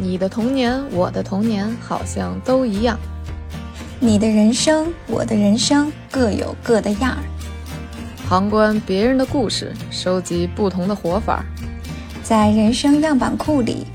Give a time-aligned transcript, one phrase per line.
[0.00, 2.98] 你的童年，我的童年，好像都一样。
[4.00, 7.22] 你的人生，我的人生，各有各的样儿。
[8.26, 11.44] 旁观别人的故事，收集不同的活法，
[12.22, 13.86] 在人生样板库里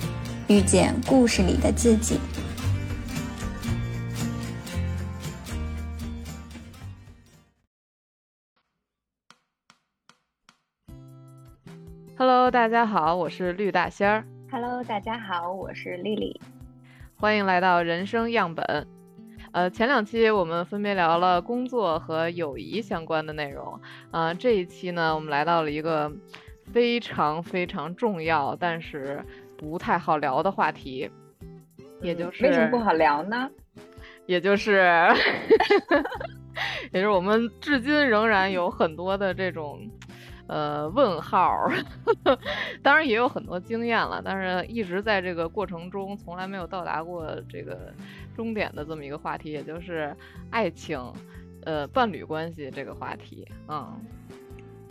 [0.47, 2.19] 遇见故事里的自己。
[12.15, 14.34] Hello，大家好，我是绿大仙儿。
[14.51, 16.39] Hello，大家好，我是丽丽。
[17.15, 18.87] 欢迎来到人生样本。
[19.51, 23.79] 呃，前两期我们分别聊了工作和友谊相关的内容。
[24.11, 26.11] 呃，这一期呢，我们来到了一个
[26.71, 29.23] 非常非常重要，但是
[29.57, 31.09] 不太好聊的话题，
[32.01, 33.49] 也就是为什么不好聊呢？
[34.27, 35.07] 也就是，
[36.93, 39.89] 也就是我们至今仍然有很多的这种。
[40.47, 41.67] 呃，问号，
[42.83, 47.91] 当然也有很多经验了，但是一直在这个过程中，从来没有到达过这个
[48.35, 50.15] 终点的这么一个话题，也就是
[50.51, 50.99] 爱情，
[51.63, 53.99] 呃，伴侣关系这个话题，嗯，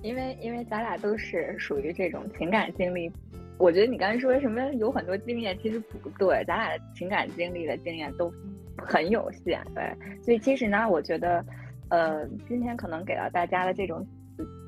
[0.02, 3.08] 因为因为咱俩都是属于这种情感经历，
[3.56, 8.28] 我觉得你刚才说什么有很多经验，其实不对，咱俩情感经历的经验都
[8.76, 11.44] 很有限，对，所以其实呢，我觉得，
[11.90, 14.04] 呃，今天可能给到大家的这种。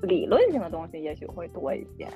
[0.03, 2.07] 理论性的东西也许会多一些。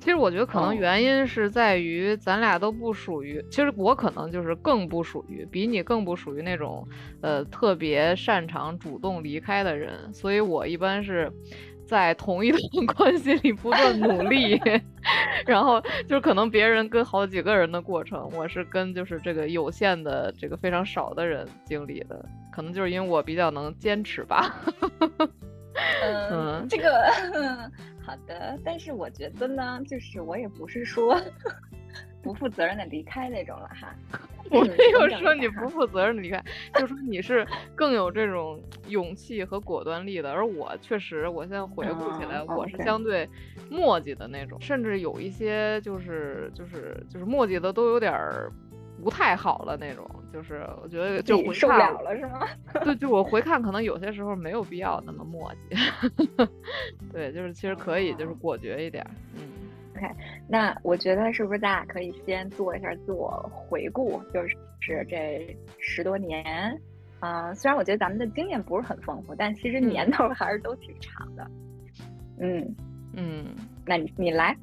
[0.00, 6.86] 其实我觉得可能原因是在于咱俩都不属于，其实我可能就是更不属于，比你更不属于那种
[7.22, 11.32] 呃特别擅长主动离开的人，所以我一般是
[11.86, 12.60] 在同一段
[12.94, 14.60] 关系里不断努力，
[15.46, 22.22] 然后就是可能别人跟好几个人的过程，我是跟就是这个有限的这个非常少的人经历的，
[22.52, 24.54] 可能就是因为我比较能坚持吧。
[26.30, 27.10] 嗯，这个
[28.00, 31.20] 好的，但是我觉得呢，就是我也不是说
[32.22, 33.94] 不负责任的离开那种了哈。
[34.50, 36.42] 我没有说你不负责任的离开，
[36.74, 43.28] 就说你是更有这种勇气和果断力的，而我确实，我现在回顾起来，我是相对
[43.70, 48.52] 墨迹的那种，甚至有一些就是就是就是墨迹的都有点儿。
[49.02, 52.40] 不太好了那种，就是我觉得就受不了了是吗？
[52.82, 56.48] 对，就我回看，可能有些时候没有必要那么磨叽。
[57.12, 59.06] 对，就是其实可以，就是果决一点。
[59.36, 59.42] 嗯
[59.94, 60.12] ，OK，
[60.48, 66.44] 那我觉得是不是咱俩可以先做一下自我回顾，就是是这十多年，
[67.20, 71.48] 嗯，虽然我觉得咱们的经验不是很丰富，但其实年头还是都挺长的。
[72.40, 72.74] 嗯
[73.12, 73.46] 嗯，
[73.86, 74.56] 那你你来。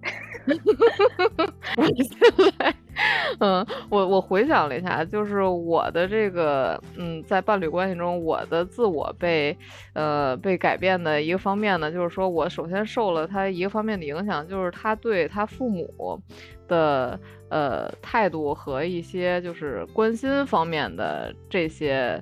[3.39, 9.57] 嗯，我我回想了一下，就是我的这个，嗯，在伴侣关系中，我的自我被，
[9.93, 16.21] 呃，被改变的一个方面呢，就是说我首先受了他一个方面的影响，就是他对他父母
[16.67, 17.19] 的，
[17.49, 22.21] 呃，态度和一些就是关心方面的这些。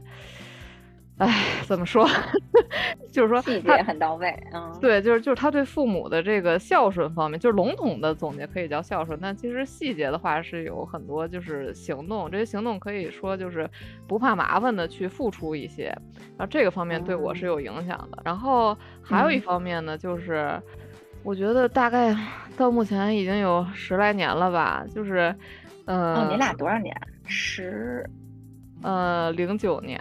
[1.19, 2.07] 哎，怎么说？
[3.11, 13.69] 就是说细节很到位，嗯，对，就是就是他对父母的这个孝顺方面，就是笼统的总结可以叫孝顺，但其实细节的话是有很多就是行动，这些行动可以说就是
[14.07, 15.87] 不怕麻烦的去付出一些，
[16.37, 18.21] 然后这个方面对我是有影响的。
[18.23, 20.61] 然后还有一方面呢，就是
[21.23, 22.15] 我觉得大概
[22.55, 25.35] 到目前已经有十来年了吧，就是，
[25.85, 26.95] 嗯，你俩多少年？
[27.25, 28.09] 十，
[28.83, 29.99] 呃，零九年。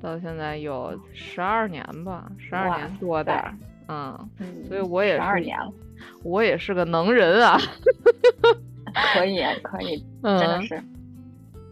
[0.00, 3.54] 到现在有十二年吧，十二年多点儿，
[3.88, 4.28] 嗯，
[4.68, 5.72] 所以我也是，二年了，
[6.22, 7.58] 我也是个能人啊，
[9.14, 10.82] 可以可以，真的是，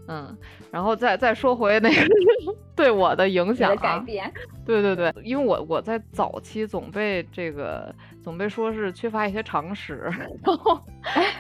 [0.09, 0.37] 嗯，
[0.70, 1.97] 然后再再说回那个
[2.75, 4.32] 对我的影响改变，
[4.66, 7.94] 对对对，因为我我在早期总被这个。
[8.27, 9.99] 总被说是缺乏一些常识，
[10.43, 10.82] 然后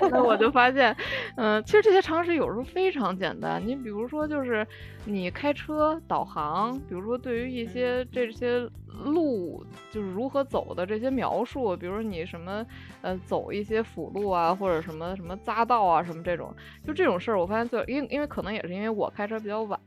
[0.08, 0.96] 那我就发现，
[1.36, 3.60] 嗯，其实这些常识有时候非常简单。
[3.66, 4.64] 你比如说，就是
[5.04, 8.70] 你开车导航，比如说对于一些这些
[9.04, 12.64] 路就是如何走的这些描述，比如说你什么
[13.02, 16.54] 呃走一些辅路啊，或者什么什么匝道啊什么这种，
[16.86, 19.80] 就这种事儿，我发现最因因为可能也是因为我开车比较晚，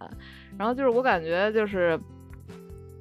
[0.57, 1.97] 然后就是我感觉就是。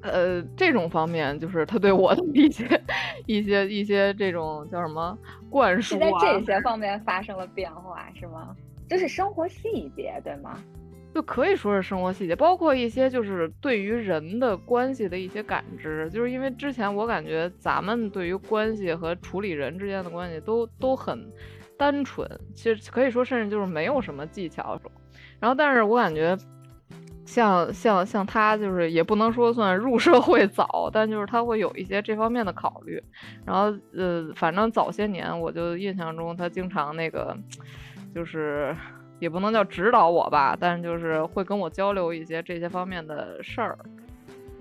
[0.01, 2.81] 呃，这种方面就是他对我的一些、
[3.25, 5.17] 一些、一些这种叫什么
[5.49, 5.99] 灌输啊？
[5.99, 8.55] 在这些方面发生了变化是吗？
[8.87, 10.57] 就是生活细节对吗？
[11.13, 16.09] 就可以说是生活细节，包括一些就是对于人的关系的一些感知。
[16.11, 21.29] 就是因为之前我感觉咱们对于关系和处理人之间的关系都都很
[21.77, 24.79] 单纯，其实可以说甚至就是没有什么技巧。
[25.39, 26.37] 然后，但是我感觉。
[27.29, 32.99] 像像像他就是也不能说算入社会早，但就是他会有一些这方面的考虑。
[33.45, 37.37] 然后呃，反正早些年我就印象中他经常那个，
[38.15, 38.75] 就是
[39.19, 43.77] 也不能叫指导我吧，但是就是会跟我交流一些这些方面的事儿。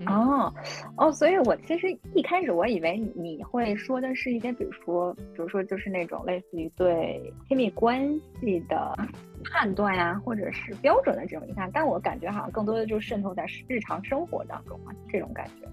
[0.06, 0.52] 哦，
[0.96, 8.08] 哦，所以我其实一开始我以为你会说的是一些，比如说，比如说就是那种类似于对亲密关
[8.40, 8.96] 系的
[9.44, 15.68] 判断呀，或者是标准的这种影响，但我感觉好像更多的就渗透在日常生活当中啊，这种感觉。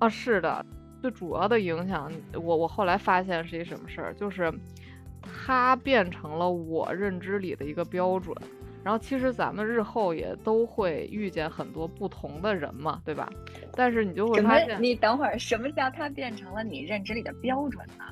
[0.00, 0.66] 啊，是的，
[1.00, 4.52] 最主要的影响，我我后来发现是一什么事儿，就是
[5.22, 8.34] 它变成了我认知里的一个标准。
[8.86, 13.28] 然后其实咱们日后也都会遇见很多不同的人嘛，对吧？
[13.72, 18.04] 但是你就会发现，你等会儿，什么叫它变成了你认知里的标准呢？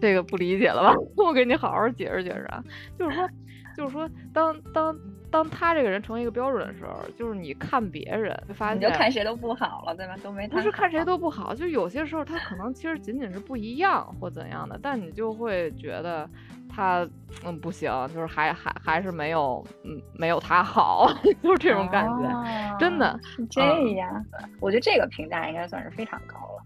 [0.00, 0.96] 这个不理解了吧？
[1.16, 2.60] 我给你好好解释解释啊。
[2.98, 3.28] 就是说，
[3.76, 4.98] 就是说，当当
[5.30, 10.16] 当他这个人成为一个标准的时候，就是你看别人，就发现你就看谁都不好了，对吧？
[10.24, 16.28] 都没不是看谁都不好，就有些时候他可能其实仅仅是不一样或怎样的，但你就会觉得。
[16.74, 17.06] 他
[17.44, 21.10] 嗯不行，就是还还还是没有嗯没有他好，
[21.42, 23.60] 就是这种感觉，真的是这
[23.94, 24.24] 样。
[24.60, 26.62] 我觉得这个评价应该算是非常高了，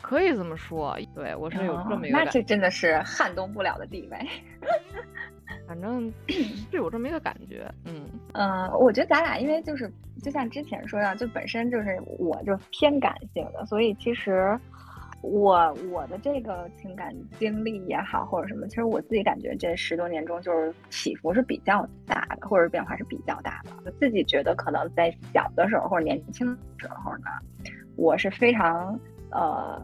[0.00, 0.96] 可以这么说。
[1.14, 4.18] 对我是有这么一个，那这真的是撼动不了的地位。
[5.68, 9.90] 反正 是有这么一个感觉，嗯嗯，我觉得咱俩因为就是
[10.22, 14.58] 就像之前说的，就本身就是我就偏感性的，所以其实。
[15.22, 23.70] 我我的这个情感经历也好，或者什么，其实我自己感觉这十多年中，就是起伏是比较大的，或者变化是比较大的。
[23.86, 27.30] 我自己觉得，可能在小的时候或者年轻的时候呢，
[27.96, 28.98] 我是非常
[29.30, 29.80] 呃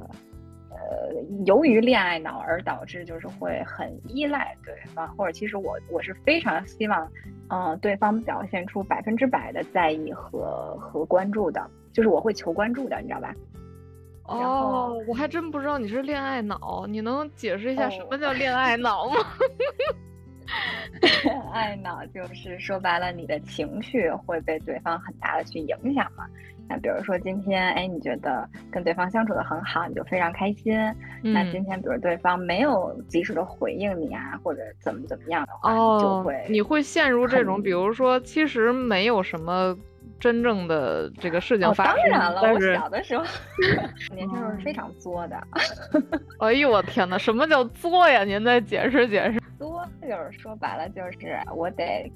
[0.71, 7.09] 呃，由于恋爱脑而导致就是会很依赖对方，或者其实我我是非常希望，
[7.49, 13.33] 嗯，对方表现出百分之百的在意和和关注的，就是我会求关注的，你知道吧？
[14.29, 19.17] 哦，我还真不知道你是恋爱脑，你能解释一下什么叫恋爱脑吗？
[21.25, 26.25] 恋爱脑就是说白了，你的情绪会被对方很大的去影响嘛。
[26.71, 30.75] 那比如说今天，哎，你觉得跟对方相处的很好，你就非常开心。
[31.23, 39.77] 那今天，比如对方没有及时的回应你啊，或者怎么怎么样的话，就会你会陷入这种，比如说其实没有什么。
[40.21, 43.25] 真正的这个事情发生，当然了，我小的时候，
[44.15, 45.41] 年轻时候是非常作的。
[46.41, 48.25] 哎呦我天哪，什么叫作呀？
[48.25, 49.41] 您再解释解释。
[49.59, 52.11] 作就是说白了，就是我得。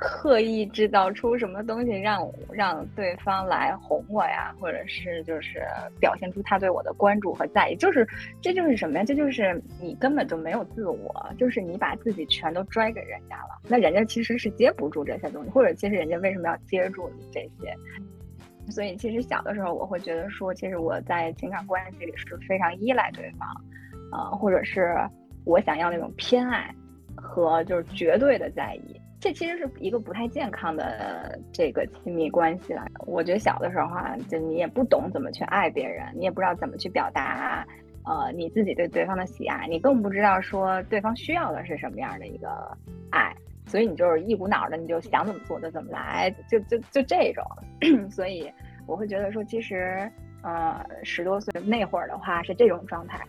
[0.00, 5.62] 刻意制造出什么东西让让对方来哄我呀，或者是就是
[6.00, 8.08] 表现出他对我的关注和在意，就是
[8.40, 9.04] 这就是什么呀？
[9.04, 17.74] 这就是你根本就没有自我，就是你把自己全都拽给人家了，那人家其实是接不住这些东西，或者其实人家为什么要接住你这些？
[18.70, 23.48] 所以其实小的时候我会觉得说，其实我在情感关系里是非常依赖对方，
[24.10, 24.96] 啊，或者是
[25.44, 26.74] 我想要那种偏爱
[27.14, 28.99] 和就是绝对的在意。
[29.20, 32.86] 这其实是一个不太健康的这个亲密关系了。
[33.06, 37.66] 我觉得小的时候啊，就你也不懂怎么去爱别人，你也不知道怎么去表达，
[38.04, 42.74] 呃，你自己对对方的喜爱，你更不知道说对方需要的是什么样的一个
[43.10, 43.36] 爱，
[43.66, 47.44] 所以你就是一股脑的，你就想怎么做就怎么来，就就就这种。
[48.10, 48.50] 所以
[48.86, 50.10] 我会觉得说，其实，
[50.42, 53.22] 呃，十多岁那会儿的话是这种状态，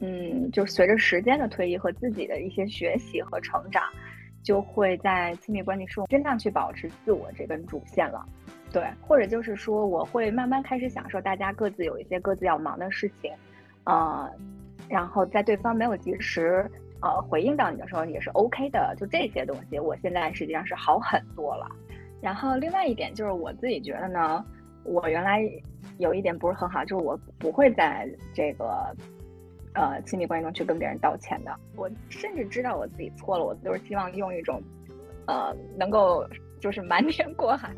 [0.00, 3.84] 嗯，就随着时间的推移和自己的一些学习和成长。
[4.46, 8.24] 就会在亲密关系中尽量去保持自我这根主线了，
[8.72, 13.32] 对，或者就是说我会慢慢开始享受大家各自有一些各自要忙的事情，
[13.82, 14.30] 呃，
[14.88, 16.64] 然后在对方没有及时
[17.02, 21.66] 呃回应到你的时候也是 OK 的，就这些东西我现在实际上是好很多了。
[22.22, 24.44] 然后另外一点就是我自己觉得呢，
[24.84, 25.42] 我原来
[25.98, 28.94] 有一点不是很好，就是我不会在这个。
[29.76, 34.58] 呃，亲密关系中去跟别人道歉的，我甚至知道我自己错了，我都是希望用一种，
[35.26, 36.26] 呃，能够
[36.62, 37.70] 就是瞒天过海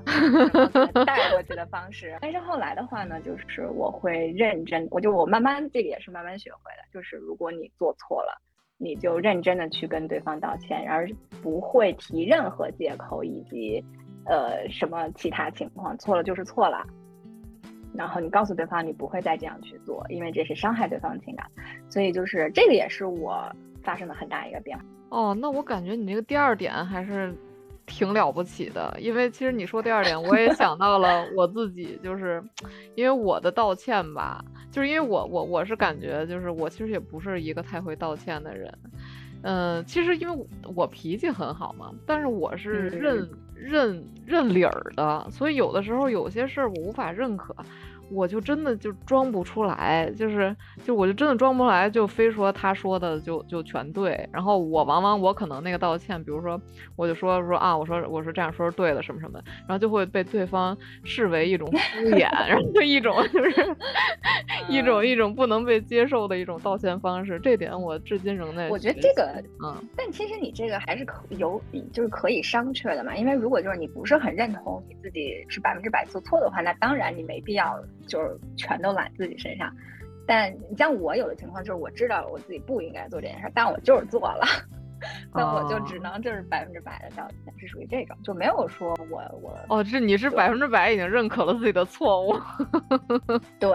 [1.05, 2.17] 带过去的方式。
[2.21, 8.41] 但是后来的话呢，就是我会认真，我就我慢慢这个也是慢慢学会的，就是如果你做错了，
[8.77, 11.11] 你就认真的去跟对方道歉，然而
[11.43, 13.85] 不会提任何借口以及
[14.25, 16.87] 呃什么其他情况，错了就是错了。
[17.95, 21.47] 然后你告诉对方，你不会再这样去做，因为这是伤害对方的情感，
[21.89, 23.45] 所以就是这个也是我
[23.83, 24.85] 发生的很大一个变化。
[25.11, 27.35] 哦，那我感觉你这个第二点还是
[27.87, 32.43] 挺了不起的，因为其实你说第二点，我也想到了 我自己，就是
[32.95, 38.79] 因为我的道歉吧，就是因为我我我是感觉就是我其实也不是一个太会道歉的人，
[39.43, 43.27] 嗯，其实因为我脾气很好嘛，但是我是认
[43.59, 47.55] 认认理儿的，所以有的时候有些事儿我无法认可。
[48.11, 56.61] 我就真的就装不出来，就是就我就真的装不出来，就非说他说的就就全对，然后我往往我可能那个道歉，比如说
[56.97, 63.77] 我就说说啊，我说我说这样说是对的什么什么，然后就会被对方视为一种敷衍，然后就一种就是
[64.69, 68.69] 一种一种不能被接受的一种道歉方式，这点我至今仍在。
[68.69, 71.61] 我觉得这个，嗯，但其实你这个还是可有
[71.93, 77.79] 就是可以商榷的嘛，因为如果就是你不是很认同你自己是百分之百做错的话，那当然你没必要。
[78.09, 79.73] 就是全都揽自己身上，
[80.27, 84.45] 但你像我有的情况，就是我知道我自己不应该做这件事，但我就是做了，
[85.33, 92.35] 那我就只能就是百分之百的道歉，是属于这种，就没有说我我哦，这你是百分之百已经认可了自己的错误，
[93.61, 93.71] 对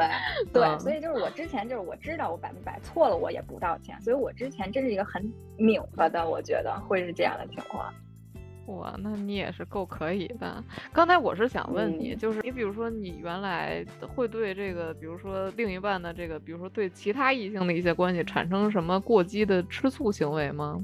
[0.51, 5.23] 对，所以就是我之前就是我知道我百分之百错了，我也不道歉，所以我之前真是一个很
[5.57, 7.93] 拧巴的，我觉得会是这样的情况。
[8.67, 10.63] 哇，那你也是够可以的。
[10.91, 20.82] 刚才我是想问你，就是你比如说你原来会对这个，比如说另一半的这个，比如说对其他异性的一些关系产生什么过激的吃醋行为吗？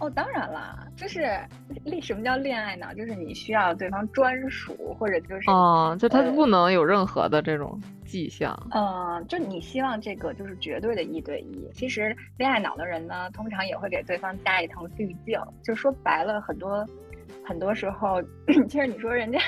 [0.00, 1.26] 哦，当然啦，就是
[1.84, 2.92] 恋什么叫恋爱脑？
[2.94, 8.56] 就是你需要对方专属，或者就是哦，就他不能有任何的这种迹象。
[8.72, 11.68] 嗯，就你希望这个就是绝对的一对一。
[11.74, 15.40] 其实恋爱脑的人呢，通常也会给对方加一层滤镜。
[15.64, 16.86] 就说白了，很多
[17.44, 18.22] 很多时候，
[18.68, 19.40] 其实你说人家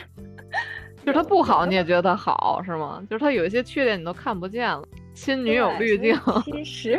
[1.06, 3.00] 就是他不好，你也觉得他好是吗？
[3.08, 4.82] 就是他有一些缺点你都看不见了。
[5.14, 6.14] 亲女友滤镜，
[6.44, 6.98] 其实，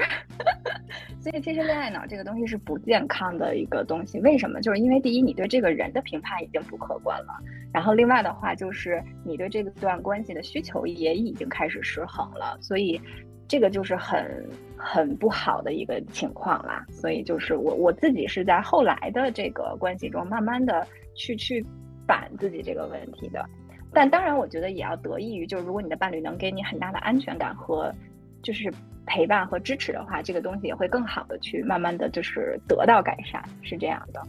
[1.22, 4.20] 所以其实恋爱脑这个东西是不健康的一个东西。
[4.22, 4.60] 为什么？
[4.60, 7.34] 就是因为第一，你对这个人的评判已经不客观了；
[7.72, 12.58] 然后另外的话，就是你对这段关系的需求也已经开始失衡了。
[12.60, 13.00] 所以，
[13.48, 16.84] 这个就是很很不好的一个情况啦。
[16.90, 21.64] 所以，就是我我自己是在后来的这个关系中，慢慢的去去
[22.08, 23.48] 反自己这个问题的。
[23.94, 27.94] 但当然，我觉得也要得益于，就是如果你的伴侣能给你很大的安全感和。
[28.42, 28.72] 就是
[29.06, 34.22] 陪伴和支持的话，这个东西也会更好的去慢慢的就是得到改善，是这样的。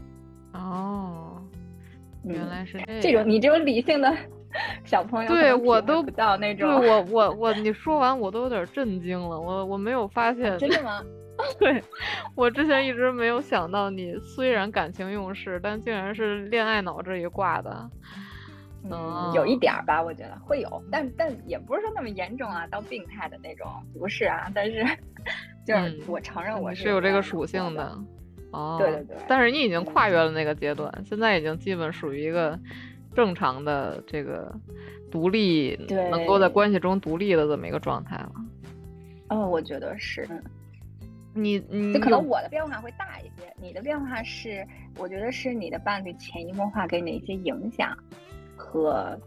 [0.53, 1.41] 哦，
[2.25, 4.15] 原来是这种，你这种理性的
[4.85, 6.81] 小朋友，对我都不到那种。
[6.81, 10.59] 对我我我，你说完我都有点震惊了，我我没有发现。
[10.59, 11.03] 真的吗？
[11.59, 11.83] 对，
[12.35, 17.91] 我之前一直没有想到，你虽然感情用事，但竟然是恋爱脑这一挂的。
[18.91, 23.67] 嗯，有一点儿吧，我觉得会有，但但也不是说那么严重啊，到病态的那种，
[23.99, 24.51] 不是啊。
[24.55, 24.85] 但是
[25.65, 27.97] 就是我承认我是有这个属性的，
[28.51, 29.17] 哦，对对对。
[29.29, 32.59] 但是你已经跨越了那个阶段，现在已经基本属于一个
[33.15, 34.53] 正常的这个
[35.11, 35.77] 独立，
[36.11, 38.33] 能够在关系中独立的这么一个状态了。
[39.29, 40.29] 哦，我觉得是。
[41.35, 44.67] 你你，就可能我的变化会大一些，你的变化是，
[44.99, 47.97] 我觉得是你的伴侣潜移默化给你的一些影响。
[48.57, 49.19] 和，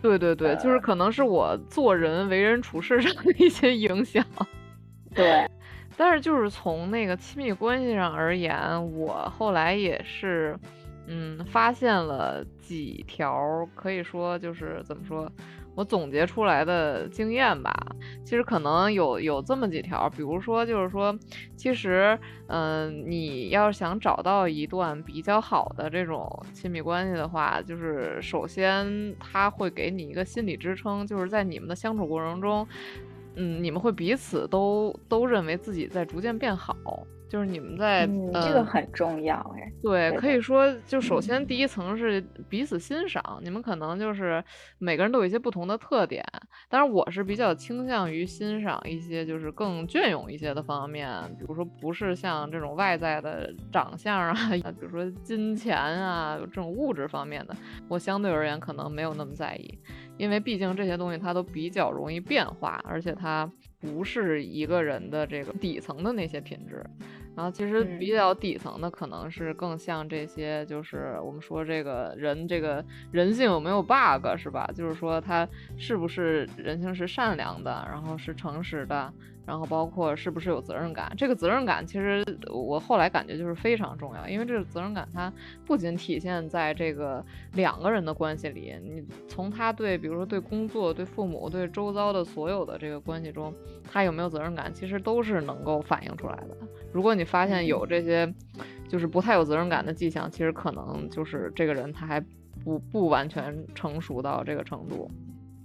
[0.00, 4.24] 对对对，就是可能是我做人为人处事上的一些影响，
[5.14, 5.48] 对。
[5.94, 8.58] 但是就是从那个亲密关系上而言，
[8.92, 10.58] 我后来也是，
[11.06, 15.30] 嗯，发现了几条，可以说就是怎么说。
[15.74, 17.72] 我总结出来的经验吧，
[18.24, 21.18] 其实可能有有这么几条，比如说就是说，
[21.56, 32.66] 其实，嗯，你要想找到一段比较好的这种亲密关系的话，就是首先他会给你一个心理支撑，就是在你们的相处过程中，
[33.36, 36.76] 嗯，你们会彼此都都认为自己在逐渐变好。
[37.32, 38.06] 就是你们在，
[38.42, 39.72] 这个很重要哎。
[39.82, 44.44] 对，可以说，就首先第一层是彼此欣赏，你们可能就是
[44.78, 46.22] 每个人都有一些不同的特点，
[46.68, 51.08] 但是我是比较倾向于欣赏一些就是更隽永一些的方面，
[51.38, 54.34] 比如说不是像这种外在的长相啊，
[54.78, 57.56] 比如说金钱啊这种物质方面的，
[57.88, 59.78] 我相对而言可能没有那么在意，
[60.18, 66.84] 因为毕竟这些东西它都比较容易变化，而且它不是一个人的这个底层的那些品质。
[67.34, 74.68] 然后其实比较底层的可能是更像这些，就是我们说这个人这个人性有没有 bug 是吧？
[74.74, 79.12] 就是说他是不是人性是善良的，然后是诚实的。
[79.44, 85.32] 然后包括是不是有责任感，这个责任感其实我后来感觉就是非常重要，因为这个责任感它
[85.66, 93.52] 不仅体现在这个两个人的关系里，你从他对比如说对工作、对父母、对周遭的所有的这个关系中，
[93.90, 96.56] 他有没有责任感，其实都是能够反映出来的。
[96.92, 98.32] 如果你发现有这些
[98.88, 102.20] 就是不太有责任感的迹象，其实可能就是这个人他还
[102.62, 105.10] 不不完全成熟到这个程度。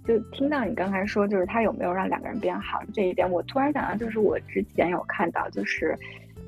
[0.08, 5.94] 就听到你刚才说，就是他有没有让两个人变好这一点，我突然想到，就是我之前有看到，就是，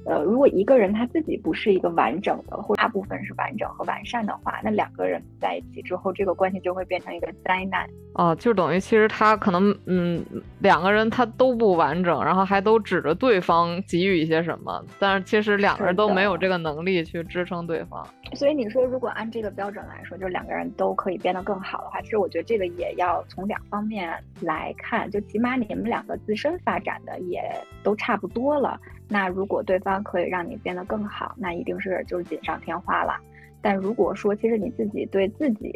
[0.06, 7.86] 呃，如果一个人他自己不是一个完整的，或大部分是完整和完善的话，那两个人在一起之后，这个关系就会变成一个灾难。
[8.14, 10.24] 哦，就等于其实他可能，嗯，
[10.60, 18.04] 两个人他都不完整，然后还都指着对方给予一些什么，但是其实两个人都没有这个能力去支撑对方。
[18.34, 27.42] 所以你说，如果按这个标准来说，就是两个人都可以变得更好的话，其实我觉得这个也要从两方面来看，就起码你们两个自身发展的也
[27.82, 28.80] 都差不多了。
[29.10, 33.18] 那如果对方可以让你变得更好，那一定是就是锦上添花了。
[33.60, 35.74] 但如果说其实你自己对自己，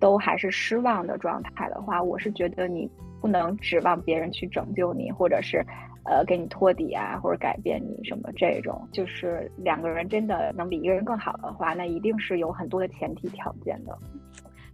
[0.00, 2.90] 都还是失望的状态的话，我是觉得你
[3.20, 5.64] 不能指望别人去拯救你，或者是，
[6.04, 8.86] 呃，给你托底啊，或者改变你什么这种。
[8.92, 13.96] 就是两个人真的能比一个人更好的话，那一定是有很多的前提条件的。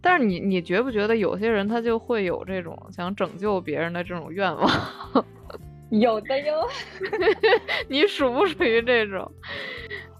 [0.01, 4.67] 但是你你觉不觉得有些人他就会有这种想拯救别人的这种愿望？
[5.91, 6.67] 有的哟，
[7.89, 9.31] 你属不属于这种？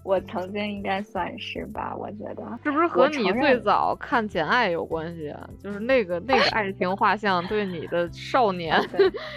[0.03, 5.47] 我曾经应该算是吧，我觉得是不是和你最早看《简爱》有关系啊？
[5.63, 8.75] 就是那个那个爱情画像对你的少 年，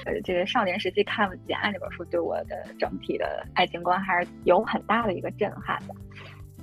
[0.07, 5.95] 呃，这个少年时期看《简爱》那本书，对我的整体的爱情观还是有很大的一个震撼的。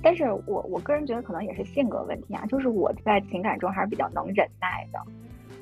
[0.02, 4.98] 但是我我个人觉得可能也是性格问题啊，就是我在情感中还是比较能忍耐的。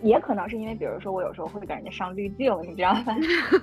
[0.02, 3.16] 也可能是因为，比如说我有时候会给人家上滤镜，你知道吧？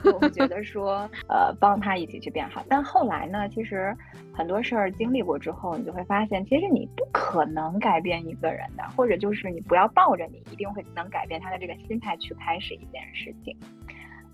[0.06, 2.63] 我会觉得说，呃，帮他一起去变好。
[2.70, 3.96] 但后来呢，其实
[4.34, 13.56] 很多事儿经历过之后，你就会发现，其实你不可能改变一个人的，或者就是你不要抱着你一定会能改变他的这个心态去开始一件事情。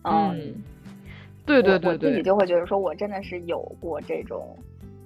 [0.04, 0.54] 嗯，
[1.46, 4.58] 对对对，我自己就会觉得说，我真的是有过这种。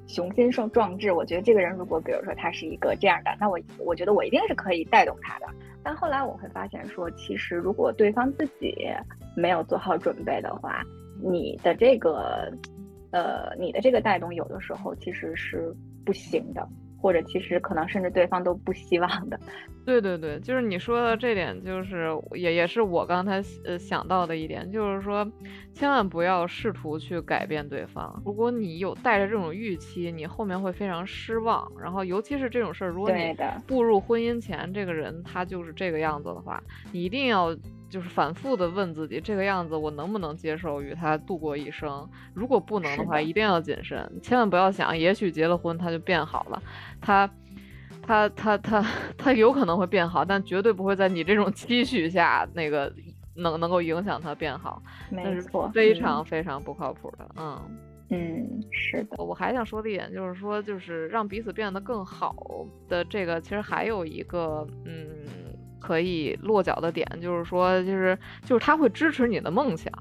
[0.07, 5.47] 雄心壮壮志，我觉得这个人如果比如说他是一个这样的，那我我觉得我一定是可以带动他的。
[5.87, 8.75] 但后来我会发现说，其实如果对方自己
[9.37, 10.83] 没有做好准备的话，
[11.23, 12.51] 你的这个，
[13.11, 15.73] 呃，你的这个带动有的时候其实是
[16.05, 16.67] 不行的。
[17.07, 19.39] 或者其实可能甚至对方都不希望的，
[19.85, 25.25] 对对对，就是你说的这点，就是也也是我刚才呃想到的一点，就是说
[25.73, 28.21] 千万不要试图去改变对方。
[28.25, 31.65] 如果你有带着这种预期，你后面会非常失望。
[31.81, 33.33] 然后尤其是这种事儿，如果你
[33.65, 37.55] 步入婚姻前，这个人他就是这个样子的话，你一定要。
[37.89, 42.07] 就是反复的问自己，这个样子我能不能接受与他度过一生？
[42.33, 46.61] 如果不能的话，一定要谨慎，千万不要想，也许结了婚他就变好了，
[46.99, 47.29] 他，
[48.01, 48.85] 他，他，他，
[49.17, 52.93] 他有可能会变好，但绝对不会在你这种期许下那个
[53.35, 57.77] 能能够影响他变好，没错，非常非常不靠谱的，嗯
[58.09, 59.23] 嗯，是的。
[59.23, 62.35] 我还想说的一点就是说，就是让彼此变得更好
[62.89, 65.07] 的这个，其实还有一个，嗯。
[65.87, 69.91] 可以落脚的点就是说，就是就是他会支持你的梦想。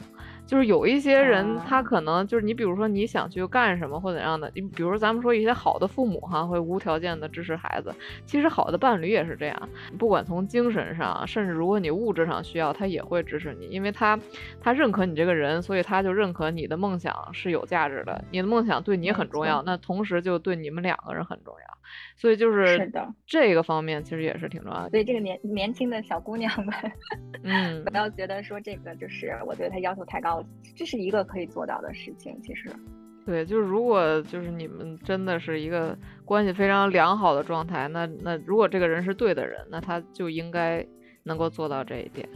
[0.46, 7.92] 就是有一些人，他可能就是你，比如说你想去干什么或怎样的，你比如咱们说一些好的父母哈，会无条件的支持孩子。
[8.25, 9.68] 其实好的伴侣也是这样，
[9.99, 14.16] 不管从精神上，甚至如果你物质上需要，他也会支持你，因为他
[14.61, 21.76] 他认可你这个人，所以他就认可你的梦想是有价值的，你的梦想对你很重要，那同时就对你们两个人很重要。
[22.16, 24.90] 所以就是是的这个方面其实也是挺重要的。
[24.90, 26.75] 所以这个年年轻的小姑娘们，
[27.44, 30.42] 嗯，不要觉得说这个就是我对他要求太高。
[30.75, 32.70] 这是一个可以做到的事情，其实，
[33.25, 40.87] 对，就是如果就是你们真的是一个关系非常良好的状态，那那如果这个人是对的人，那他就应该
[41.25, 42.29] 能够做到这一点。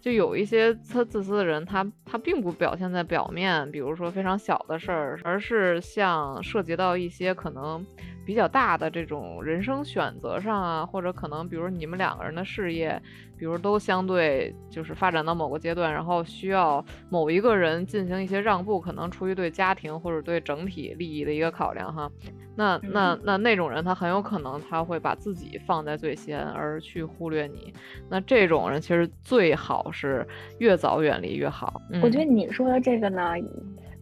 [0.00, 7.84] 就有一些他自私的人，他他并不表现在表面，比如说非常小的事儿，而是像涉及到一些可能。
[8.24, 13.00] 比较大的这种人生选择上啊，或者可能比如你们两个人的事业，
[13.36, 22.10] 比如都相对就是发展到某个阶段，然后需要某一个人进行一些让步，可能出于对家庭或者对整体利益的一个考量哈。
[22.56, 27.74] 那那那那种人，他很有可能他会把自己放在最先，而去忽略你。
[28.08, 30.26] 那这种人其实最好是
[30.58, 31.82] 越早远离越好。
[32.00, 33.34] 我觉得你说的这个呢。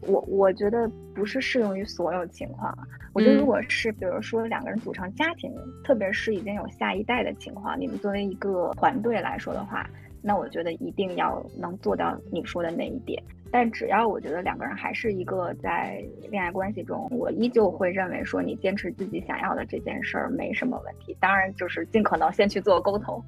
[0.02, 2.76] 我我觉得不是适用于所有情况。
[3.12, 5.52] 我觉得如果是比如说两个人组成家庭，
[5.84, 9.88] 特别是已经有下一代的情况，你们作为一个团队来说的话，
[10.22, 13.22] 那我觉得一定要能做到你说的那一点。
[13.52, 21.14] 但只要我觉得两个人还是一个在恋爱关系中，我依旧会认为说你坚持自己想要的这件事儿没什么问题。
[21.20, 23.22] 当然就是尽可能先去做沟通，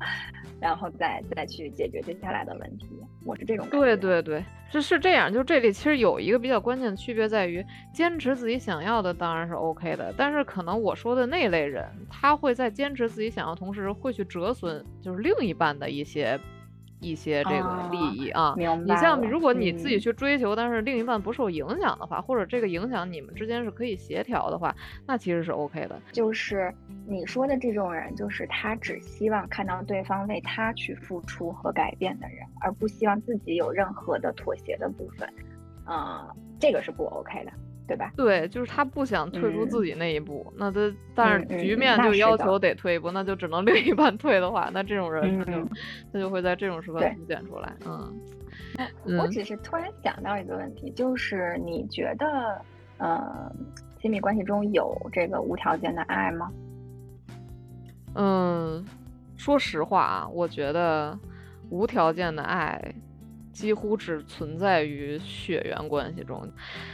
[0.58, 2.88] 然后再再去解决接下来的问题。
[3.26, 3.78] 我是这种感觉。
[3.78, 5.30] 对对对，是是这样。
[5.30, 16.40] 就这里其实有一个比较关键的区别在于，坚持自己想要的当然是 OK 的，但是可能我说的那类人，他会在坚持自己想要同时，会去折损就是另一半的一些。
[17.04, 18.54] 一些这个利益啊。
[18.56, 18.94] 明白。
[18.94, 24.74] 你像如果你自己嗯去追求，但是另一半不受影响的话，或者这个影响你们之间是可以协调的话，
[25.06, 26.00] 那其实是 OK 的。
[26.12, 26.72] 就是
[27.06, 35.28] 你说的这种人，就是他只希望看到对方为他去付出和改变的人，而不希望自己有任何的妥协的部分。
[35.84, 37.52] 啊、这个是不 OK 的，
[37.86, 38.12] 对吧？
[38.16, 40.80] 对，就是他不想退出嗯自己那一步，那他
[41.14, 45.68] 但是局面就要求得退一步，那就只能 另一半退的话，那这种人他就、嗯
[46.12, 47.72] 他就会在这种时刻对凸显出来。
[47.86, 48.14] 嗯，
[49.18, 52.60] 我嗯只是突然想到一个问题，就是你觉得，
[52.98, 53.52] 呃，
[54.00, 56.50] 亲密关系中有这个无条件的爱吗？
[58.14, 58.84] 嗯，
[59.36, 61.18] 说实话啊，我觉得
[61.68, 62.80] 无条件的爱
[63.54, 66.46] 几乎只存在于血缘关系中。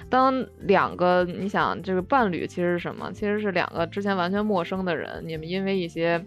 [0.08, 3.10] 当两个你想这个伴侣其实是什么？
[3.12, 6.24] 其实是两个之前完全陌生的人，你们因为一些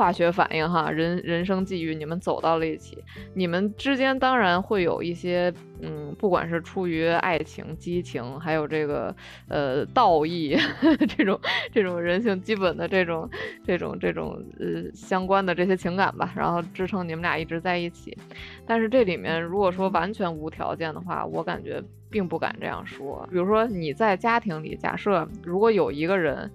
[0.00, 3.04] 化学反应哈，人人生际遇，你们走到了一起。
[3.34, 9.14] 你们之间当然会有一些，嗯，不管是出于爱情、激情，还有这个
[9.48, 10.56] 呃道义
[11.06, 11.38] 这种
[11.70, 13.28] 这种人性基本的这种
[13.62, 18.16] 这种这种呃相关的这些情感吧，然后支撑你们俩一直在一起。
[18.66, 23.28] 但是这里面如果说完全无条件的话，我感觉并不敢这样说。
[23.30, 26.50] 比如说你在家庭里，假设如果有一个人，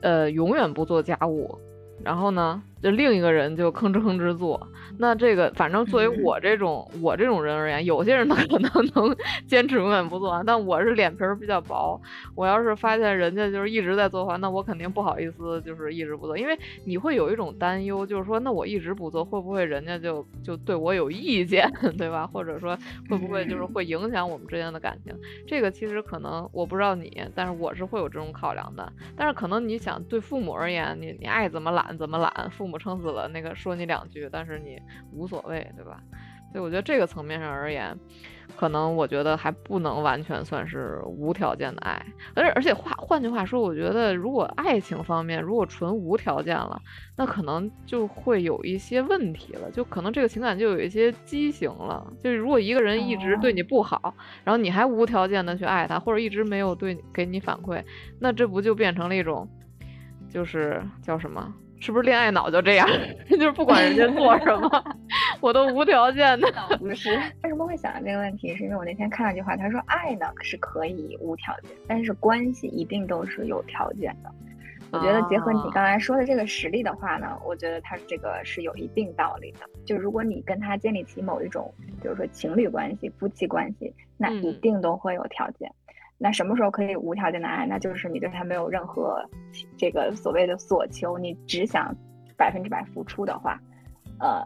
[0.00, 1.58] 呃，永远不做家务。
[2.02, 4.68] 然后呢，就另一个人就吭哧吭哧做。
[4.98, 9.16] 那这个，反正作为嗯我这种、我这种人而言，有些人他可能能
[9.48, 11.98] 坚持永远不做完，但我是脸皮儿比较薄。
[12.34, 21.66] 我要是发现人家就是一直在做的话，那我肯定不好意思，就是一直不做，因为你会有一种担忧，就是说，那我一直不做，会不会人家就就对我有意见，
[21.96, 22.26] 对吧？
[22.26, 22.76] 或者说
[23.08, 25.14] 会不会就是会影响我们之间的感情？
[25.46, 28.92] 这个其实可能我不知道你，但是我是会有这种考量的。
[29.16, 34.80] 但是可能你想对父母而言，你你爱怎么懒怎么懒，父母撑死了那个说你两句，但是你
[35.12, 36.00] 无所谓，对吧？
[36.52, 37.98] 所以我觉得这个层面上而言，
[38.56, 42.00] 可能我觉得还不能完全算是无条件的爱。
[42.36, 46.80] 而而且话换句话说，我觉得如果爱情方面如果纯无条件了，
[47.16, 52.06] 那可能就会有一些问题了，就可能这个情感就有一些畸形了。
[52.22, 57.82] 就是如果一个人一直对你不好，然后你还无条件的去爱他，或者一直没有对给你反馈，
[58.20, 59.48] 那这不就变成了一种，
[60.28, 61.52] 就是叫什么？
[61.84, 62.88] 是不是恋爱脑就这样？
[63.28, 64.84] 就是不管人家做什么，
[65.42, 66.50] 我都无条件的。
[66.80, 67.10] 不是，
[67.42, 68.56] 为什么会想到这个问题？
[68.56, 74.32] 是因为我那天看了一句话，他说爱呢是可以无条件，但是关系一定都是有条件的。
[74.92, 79.58] 我觉得结合你啊刚才说的这个实例的话呢，我觉得他这个是有一定道理的。
[79.84, 81.70] 就如果你跟他建立起某一种，
[82.00, 85.70] 比如说情侣关系、夫妻关系，那一嗯定都会有条件。
[86.24, 87.66] 那什么时候可以无条件的爱？
[87.66, 89.22] 那就是你对他没有任何
[89.76, 91.94] 这个所谓的所求，你只想
[92.34, 93.60] 百分之百付出的话，
[94.20, 94.42] 呃，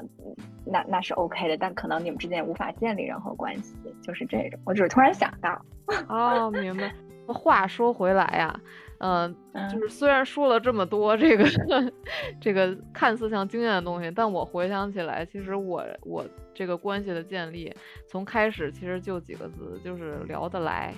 [0.67, 1.57] 那那是 OK 的。
[1.57, 4.59] 但可能你们之间无法建立任何关系，就是这种。
[4.65, 5.65] 我只是突然想到，
[6.11, 6.93] 哦，明白。
[7.29, 8.61] 话说回来呀，
[8.99, 11.45] 嗯、嗯就是虽然说了这么多这个
[12.41, 17.73] 这个看似像经验的东西，但我回想起来，其实我我这个关系的建立，
[18.09, 20.93] 从开始其实就几个字，就是聊得来，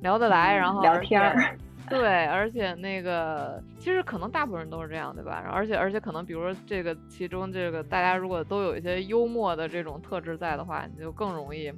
[0.00, 1.56] 聊得来，然后嗯聊天儿，
[1.88, 5.44] 对，而且那个其实可能大部分人都是这样，对吧？
[5.52, 11.72] 而且而且可能比如说这个其中这个大家如果都有一些幽默的这种特质在的话，你就更容易，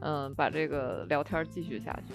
[0.00, 2.14] 嗯，把这个聊天儿继续下去。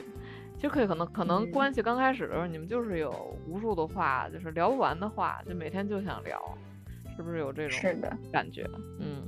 [0.56, 3.12] 其实可以可能可能嗯关系刚开始的时候，你们就是有
[3.48, 6.40] 无数的话，就是聊不完的话，就每天就想聊，
[7.18, 8.16] 是不是有这种是的。
[8.32, 8.66] 感觉？
[9.00, 9.28] 嗯。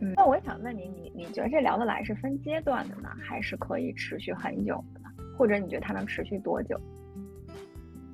[0.00, 5.05] 嗯，那我想问你，你你觉得这聊得来是分阶段的呢，还是可以持续很久的呢？
[5.36, 6.80] 或者你觉得它能持续多久？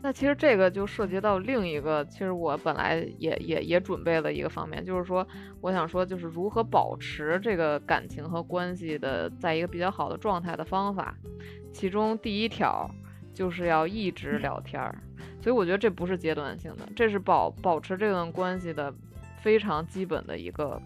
[0.04, 5.24] 那其实这个就涉及到另一个，其实我本来也也也准备了一个方面，就是说，
[5.60, 11.16] 我想说，就是如何保持这个感情和关系的在一个比较好的状态的方法。
[11.72, 12.90] 其中第一条
[13.32, 14.98] 就是要一直聊天儿，
[15.40, 18.92] 所以我觉得这不是阶段性的，这是保保持这段关系的
[19.40, 20.82] 非常基本的一个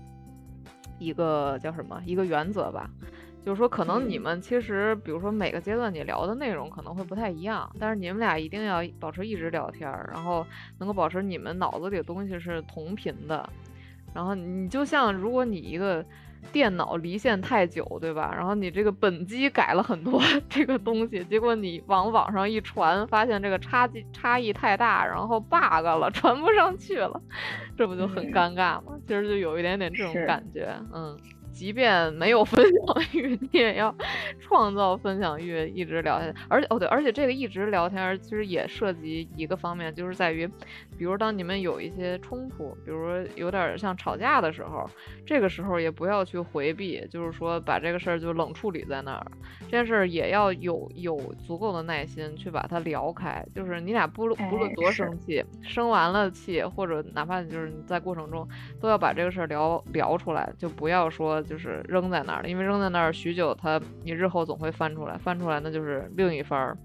[0.99, 2.91] 一个叫什么一个原则吧。
[3.47, 10.45] 就是说，可能你嗯们其实，比如说每个阶段你聊的内容可能会不太一样，但是你们俩一定要保持一直聊天儿，然后
[10.81, 13.49] 能够保持你们脑子里的东西是同频的。
[14.13, 16.05] 然后你就像如果你一个
[16.51, 18.33] 电脑离线太久，对吧？
[18.37, 27.21] 然后你这个本机改了很多 这个东西，结果你往网上一传，发现这个差距差异太大，然后 bug 了， 传不上去了，
[27.79, 28.99] 这不就很嗯尴尬吗？
[29.07, 31.17] 其实就有一点点这种感觉，嗯。
[31.57, 33.97] 即便没有分享欲，你也要
[34.39, 36.37] 创造分享欲，一直聊下去。
[36.49, 40.47] 而且哦对，而且这个一直聊天，其实也涉及一个方面，就是在于
[40.99, 44.89] 比如当你们有一些冲突，比如说有点像吵架的时候，
[45.25, 49.27] 这个时候也不要去回避，就是说把这个事儿就冷处理在那儿。
[49.61, 53.45] 这件事儿也要有有足够的耐心去把它聊开。
[53.55, 58.47] 就是你俩不不论多生气，生完了气，或者哪怕就是你在过程中，
[58.81, 66.77] 都要把这个事儿聊聊出来，就不要说就是扔在那儿了，因为扔在那儿许久，它你日后总会翻出来，翻出来那就是另一番儿。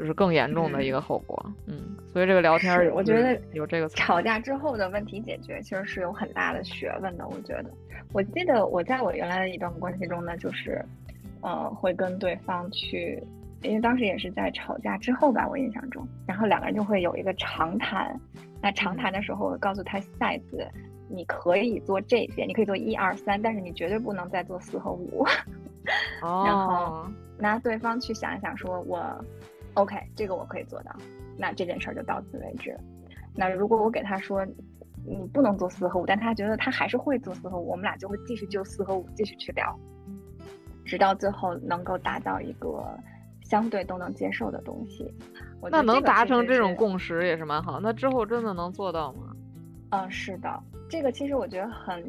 [0.00, 1.78] 就是更严重的一个后果，嗯，
[2.10, 7.28] 所以这个聊天儿，我觉得有这个吵架之后的问题解决，其实是有很大的学问的。
[7.28, 7.70] 我觉得，
[8.14, 10.82] 我记得我在我原来的一段关系中呢，就是，
[11.42, 13.22] 呃，会跟对方去，
[13.60, 18.18] 因为当时也是在吵架之后吧，我印象中，然后两个人就会有一个长谈。
[18.62, 20.66] 那长谈的时候，告诉他下一次
[21.10, 25.26] 你可以做这些，你可以做一二三，但是你绝对不能再做四和五。
[26.24, 26.42] 哦。
[26.46, 28.98] 然后拿对方去想一想，说我。
[29.74, 30.94] OK，这个我可以做到，
[31.36, 32.76] 那这件事儿就到此为止。
[33.34, 34.44] 那如果我给他说
[35.06, 39.78] 你不能做四和五，但他觉得他还是会做四和五，我们俩就会继续就四和五继续去聊，
[40.84, 42.84] 直到最后能够达到一个
[43.42, 45.14] 相对都能接受的东西。
[45.70, 47.80] 那能达成这种共识也是蛮好。
[47.80, 49.29] 那之后真的能做到吗？
[49.90, 50.62] 嗯，是的。
[50.88, 52.04] 这个其实我觉得很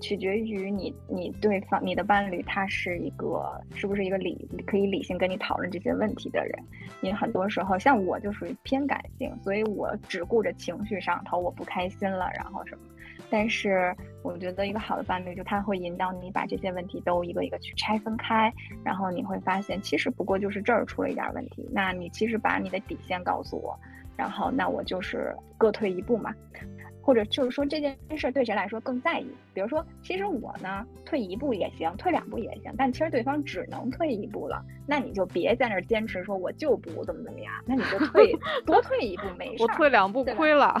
[0.00, 6.52] 取决于你，你对方，你的伴侣他是一个是不是一个理可以理性跟你讨论这些问题的人？
[7.00, 12.82] 你很多时候像我就属于偏感性，所以我只顾着情绪上头，我不开心了，然后什么。
[13.30, 18.52] 但是我觉得一个好的伴侣就他会引导你把这些问题都一个一个去拆分开，
[18.84, 23.78] 然后你会发现其实不过就是这儿出了一点问题，那你其实把你的底线告诉我，
[24.14, 26.34] 然后那我就是各退一步嘛。
[27.06, 29.30] 或者就是说这件事对谁来说更在意？
[29.54, 38.34] 比如说，其实我呢退一步也行，退两步也行，但其实对方只能退一步了，那你就别在那儿坚持说我就不怎么怎么样，那你就退
[38.66, 39.62] 多退一步没事。
[39.62, 40.76] 我退两步亏了。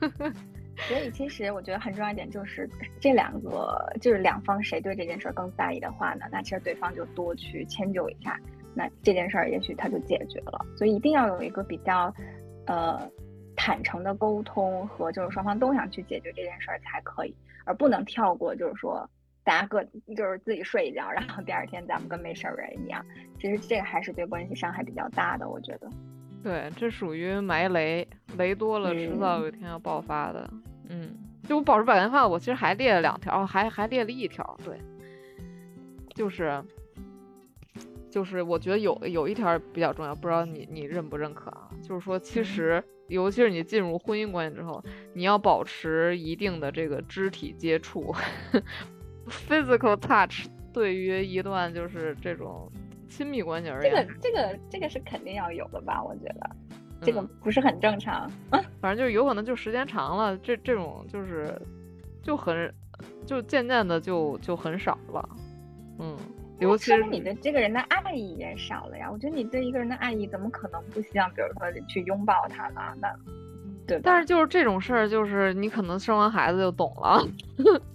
[0.86, 2.68] 所以其实我觉得很重要一点就是
[3.00, 8.38] 这两个就是两方谁对这件事更在意的话呢，那其实对方就多去迁就一下，
[8.74, 10.60] 那这件事儿也许他就解决了。
[10.76, 12.14] 所以一定要有一个比较，
[12.66, 13.10] 呃。
[13.62, 19.06] 坦诚的沟通和就是双方都想去解决这件事儿才可以，而不能跳过，就是说
[19.44, 19.84] 大家各
[20.16, 23.04] 就是自己睡一觉，然后第二天咱们跟没事人一样。
[23.38, 25.90] 其实这个还是对关系伤害比较大的，我觉得。
[26.42, 30.48] 对，这属于埋雷，雷多了迟早有一天要爆发的。
[30.88, 31.14] 嗯，
[31.46, 34.80] 就我保持百元饭，我其实还列了两条，还还列了一条，对，
[36.14, 36.64] 就是
[38.10, 41.68] 就是我觉得有有一条比较重要，不知道你你认不认可啊？
[41.82, 42.82] 就是说其实。
[43.10, 48.14] 尤其是你进入婚姻关系之后，你要保持一定的这个肢体接触
[49.28, 52.70] ，physical touch，对于一段就是这种
[53.08, 56.02] 亲密关系而言，这个这个这个是肯定要有的吧？
[56.02, 56.50] 我觉得
[57.02, 58.30] 这个不是很正常。
[58.80, 61.60] 反正就是有可能就时间长了，这这种就是
[62.22, 62.72] 就很
[63.26, 65.49] 就渐渐的就就很少了，嗯。
[66.60, 69.10] 尤其是你的这个人的爱意也少了呀。
[69.10, 72.80] 我觉得你对一个人的爱意怎么可能不希望，比如说去拥抱他呢？
[73.00, 73.08] 那
[73.86, 74.00] 对。
[74.02, 77.26] 但是就是这种事儿，就是你可能生完孩子就懂了。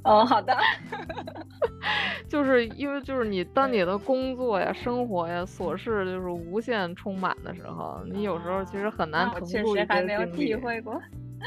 [0.04, 0.58] 哦，好的。
[2.28, 9.70] 就是因为就是你当你的工作呀、生活呀、琐事就是无限充满的时候，你有时候其实很难腾出一些精力。
[9.70, 11.00] 我确实还没有体会过。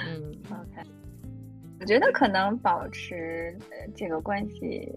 [0.07, 0.89] 嗯， OK。
[1.81, 3.57] 我觉得可能保持
[3.95, 4.89] 这个关系。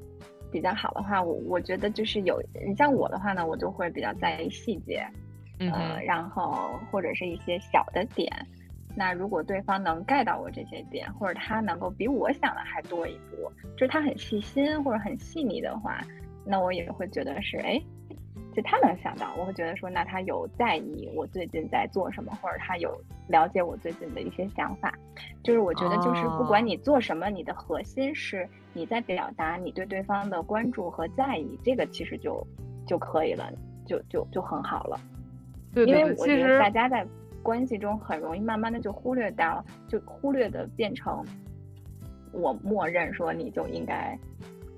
[0.51, 5.05] 比较好的话，我我觉得就是有你像我的话呢，我就会比较在意细节，
[5.59, 8.29] 呃，然后或者是一些小的点。
[8.93, 16.01] 那如果对方能 get 到我这些点，或者他能够比我想的还多一步，就是他很细心或者很细腻的话，
[16.45, 17.81] 那我也会觉得是哎。
[18.53, 24.93] 就他能想到，我会觉得说，那他有在意我最近在做什么，或者他有了解我最近的一些想法。
[25.43, 32.45] 就是我觉得，就是不管你做什么，你的核心是你在表达你对对方的关注和在意，这个其实就
[32.85, 33.51] 就可以了，
[33.85, 34.99] 就就就很好了。
[35.73, 37.07] 对对对，因为我觉得大家在
[37.41, 41.23] 关系中很容易慢慢的就忽略到，就忽略的变成
[42.33, 44.17] 我默认说你就应该。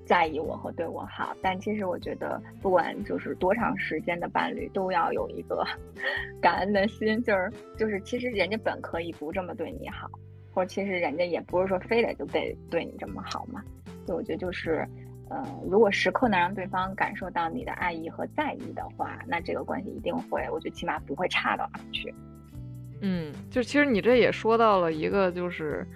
[0.06, 5.64] 在意我和对我好，但其实我觉得，不管就是多长时间的伴侣，都要有一个
[6.42, 10.10] 感恩的心，就是就是，其实人家本可以不这么对你好，
[10.52, 13.62] 或者其实人家也不是说非得就得对你这么好嘛。
[14.04, 14.86] 所以我觉得就是，
[15.30, 22.14] 呃，如果时刻能让对方感受到你的爱意和在意的话，那这个关系一定会，我觉得起码不会差到哪去。
[23.00, 25.86] 嗯，就其实你这也说到了一个就是。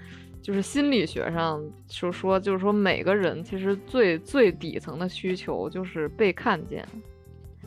[0.41, 6.87] 就是心理学上就说，就是说每个人其实最最底层的需求就是被看见，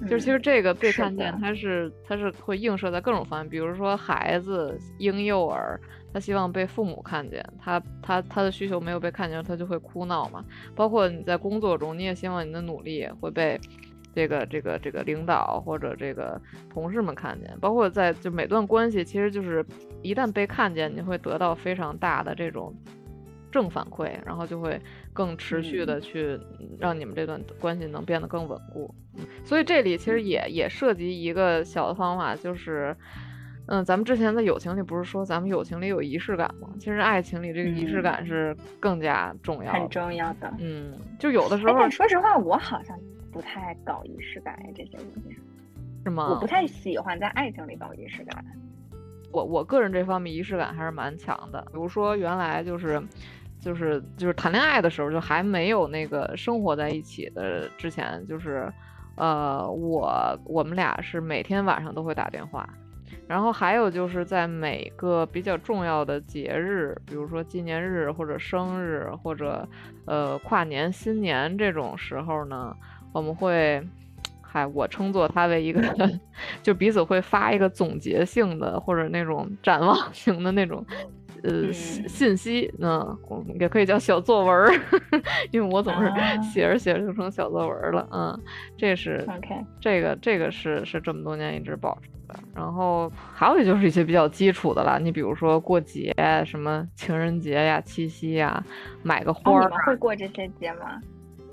[0.10, 5.80] 就是其实这个被看见的，它是它是会映射在各种方面，比如说孩子、婴幼儿，
[6.12, 10.44] 他希望被父母看见，他他他的需求没有被看见，他就会哭闹嘛。
[10.76, 13.60] 包括你在工作中，你也希望你的努力会被
[14.14, 19.64] 这个这个这个领导或者这个同事们看见，包括在就每段关系，其实就是
[20.02, 22.74] 一旦被看见，你会得到非常大的这种
[23.52, 24.80] 正反馈，然后就会
[25.14, 28.94] 更持续的去嗯让你们这段关系能变得更稳固。
[29.18, 32.96] 嗯所以这里其实也也涉及一个小的方法，就是。
[33.68, 36.68] 嗯，咱们之前在友情里不是说咱们友情里有仪式感吗？
[36.78, 39.88] 其实爱情里这个仪式嗯感是更加重要很。
[39.88, 40.52] 重要的。
[40.60, 43.00] 嗯，就有的时哎，候但说实话，我好像
[43.32, 45.38] 不太搞仪式感哎，这些东西，
[46.04, 46.28] 是吗？
[46.32, 48.44] 我不太喜欢在爱情里搞仪式感。
[49.32, 51.62] 我我个人这方面仪式感还是蛮强的。
[51.72, 53.02] 比如说原来就是
[53.60, 58.72] 就是就是谈恋爱的时候，就还没有那个生活在一起的之前，就是
[59.16, 62.68] 呃我我们俩是每天晚上都会打电话。
[63.28, 69.66] 然后还有就是在每个比较重要的节日，比如说纪念日或者生日或者
[70.06, 72.76] 呃跨年、新年这种时候呢，
[73.14, 73.82] 我们会，
[74.52, 75.82] 嗨，我称作它为一个，
[76.62, 80.86] 就彼此会发一个总结性的或者那种展望 型的那种。
[81.44, 83.18] 呃，信息，嗯，
[83.60, 84.72] 也可以叫小作文儿，
[85.50, 88.40] 因为我总是啊写着写着就成小作文儿了，嗯，
[88.78, 92.40] 这是 OK，这个这个是是这么多年一直保持的。
[92.54, 96.14] 然后还有就是一些比较基础的了，你比如说过节，
[96.46, 98.64] 什么情人节呀、七夕呀，
[99.02, 101.02] 买个花哦，儿你们会过这些节吗？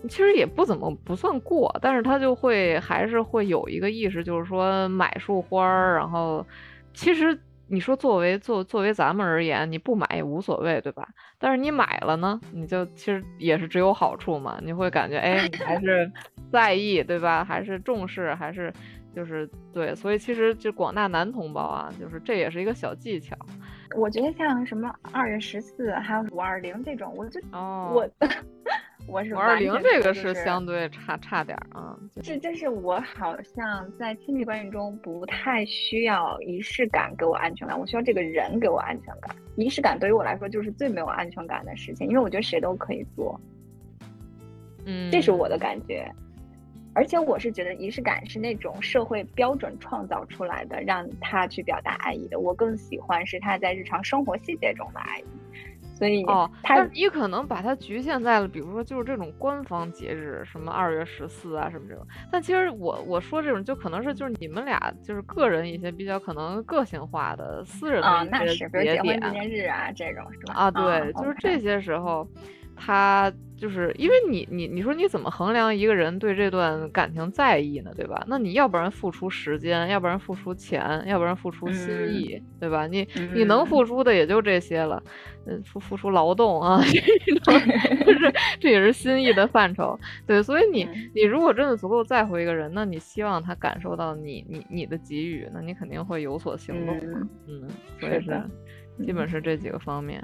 [0.09, 6.47] 其实也不怎么不算过，但是他就会还是会有一个意识，就是说买束花儿，然后
[6.95, 11.09] 其实你说作为作作为咱们而言，你不买也无所谓，对吧？
[11.39, 16.11] 但是你买了呢，你就其实也是只有好处嘛，你会感觉哎，你还是
[16.53, 17.45] 在意，对吧？
[17.45, 18.73] 还是重视，还是
[19.15, 23.37] 就是对，所以其实就广大男同胞啊，就是这也是一个小技巧
[23.97, 27.93] 我觉得像什么二月十四还有五二零这种，我就哦。
[27.95, 28.09] 我
[29.09, 39.35] 我是五二零这个是相对差差点儿啊，这这是我好像在亲密关系中不太需要仪式感给我安全感，我需要这个人给我安全感。
[39.57, 43.41] 仪式感对于我来说就是最没有安全感的事情，因为我觉得谁都可以做，
[44.85, 46.07] 嗯，这是我的感觉。
[46.95, 52.41] 而且我是觉得仪式感是那种社会标准创造出来的，让他去表达爱意的。
[52.41, 55.25] 我更喜欢是他在日常生活细节中的爱意。
[55.99, 62.07] 所以哦，他但是你可能把它局限在了，比如说就是这种官方节日，什么二月十四啊什么这种。
[62.31, 70.55] 但其实我我说这种就可能是就是你们俩就是个人一些比较可能个性化的私人啊、的一些那是，比如节结婚纪点念日啊这种是吧？
[70.55, 72.25] 啊，对，就是这些时候，
[72.77, 78.25] 他就是因为你你你说你怎么衡量一个人对这段感情在意呢，对吧？
[78.29, 82.87] 那你要不然付出时间，要不然付出钱，要不然付出心嗯意，对吧？
[82.87, 85.03] 你你能嗯付出的也就这些了，
[85.47, 86.81] 嗯，付付出劳动啊，
[87.27, 87.55] 这种
[88.07, 89.99] 就是 这也是心意的范畴。
[90.25, 97.29] 对，所以你嗯你如果真的足够在乎一个人，那你希望他感受到你你你的给予，那你肯定会有所行动嘛。
[97.49, 97.69] 嗯嗯，
[97.99, 98.41] 所以是
[99.05, 100.23] 基本是这几个方面。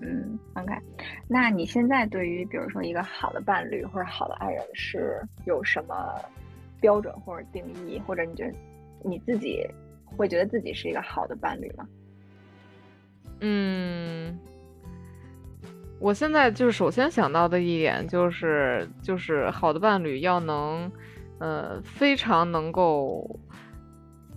[0.00, 0.72] 嗯，OK。
[1.26, 5.94] 那你现在对于比如说一个好的伴侣或者好的爱人是有什么
[6.80, 8.54] 标准或者定义，或者你觉得
[9.02, 9.66] 你自己
[10.04, 11.86] 会觉得自己是一个好的伴侣吗？
[13.40, 14.38] 嗯，
[16.00, 20.90] 我现在就是首先想到的一点就是，就是好的伴侣要能，
[21.38, 23.38] 呃，非常能够，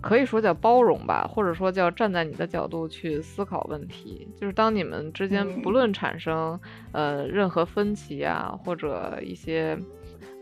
[0.02, 4.28] 可以说叫包容吧，或者说叫站在你的角度去思考问题。
[4.36, 6.58] 就是当你们之间不嗯论产生
[6.92, 9.78] 呃任何分歧啊，或者一些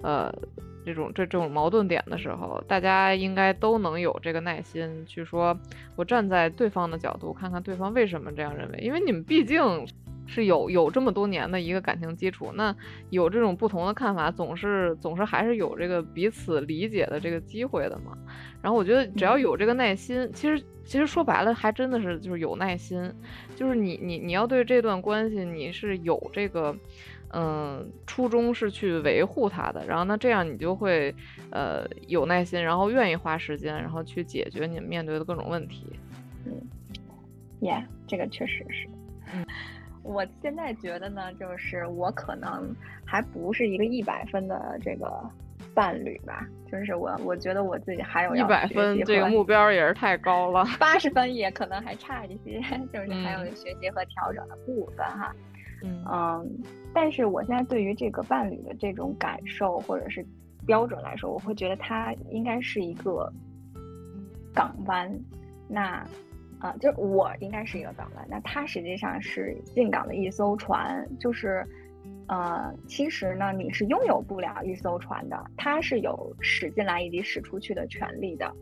[0.02, 0.34] 呃
[0.84, 5.54] 这种这这种矛盾点的时候，大家应该都能有这个耐心去说，
[5.94, 9.60] 我站在对方的角度，看看对方为什么这样认为，因为你们毕竟
[10.30, 12.74] 是有有这么多年的一个感情基础，那
[13.10, 18.16] 有这种不同的看法，总是总是还是有这个彼此理解的这个机会的嘛。
[18.62, 23.12] 然后我觉得只要有这个耐心，其实其实说白了，还真的是就是有耐心，
[23.56, 26.74] 就是你你你要对这段关系你是有这个。
[27.32, 31.14] 嗯，初衷是去维护它的，然后那这样你就会，
[31.50, 35.86] 呃，有耐心，然后愿意花时间，然后去解决你们面对的各种问题。
[36.44, 36.60] 嗯，
[37.60, 38.88] 耶、这个确实是。
[39.32, 39.46] 嗯
[40.02, 42.74] 我现在觉得呢，就是我可能
[43.04, 45.10] 还不是一个一百分的这个
[45.74, 50.64] 伴侣吧，就是我我觉得我自己还有一百分这个目标也是太高了。
[50.80, 52.60] 八十分也可能还差一些，
[52.92, 55.34] 就是还有嗯学习和调整的部分哈。
[55.82, 56.58] 嗯嗯，
[56.92, 60.24] 但是我现在对于这个伴侣的这种感受或者是
[60.66, 63.32] 标准来说，我会觉得他应该是一个
[64.54, 65.10] 港湾。
[65.68, 66.04] 那
[66.60, 71.66] 啊，就是我应该是一个港湾，那它实际上是进港的一艘船，就是
[72.28, 78.52] 呃，其实呢，你是拥有不了一艘船的，它是有驶进来以及驶出去的权利的。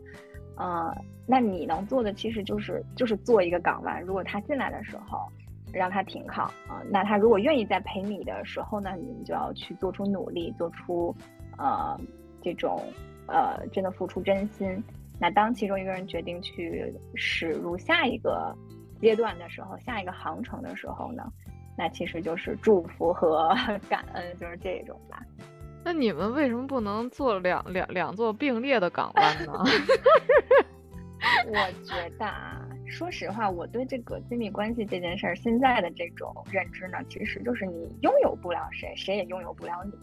[0.55, 0.95] 呃，
[1.27, 4.01] 那你能做的其实就是就是做一个港湾。
[4.01, 5.27] 如果他进来的时候，
[5.71, 11.15] 让他停靠啊，那他如果愿意再陪你的时候呢，你们就要去做出努力，做出
[11.57, 11.99] 呃
[12.41, 12.81] 这种
[13.27, 14.83] 呃真的付出真心。
[15.19, 18.55] 那当其中一个人决定去驶入下一个
[19.01, 21.23] 阶段的时候，下一个航程的时候呢，
[21.77, 23.49] 那其实就是祝福和
[23.89, 25.21] 感恩，就是这种吧。
[25.83, 29.53] 那你们为什么不能做两两两座并列的港湾呢？
[31.47, 39.93] 我觉得啊，说实话，我对这个亲密关系这件事儿现在的这种认知呢，其实就是你拥有不了谁，谁也拥有不了你。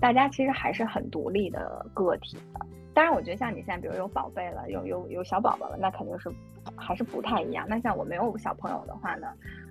[0.00, 2.60] 大家其实还是很独立的个体的。
[2.94, 6.30] 当然，我觉得像你现在，比如有宝贝了，有有有小宝宝了，那肯定是
[6.76, 7.66] 还是不太一样。
[7.68, 9.26] 那像我没有小朋友的话呢，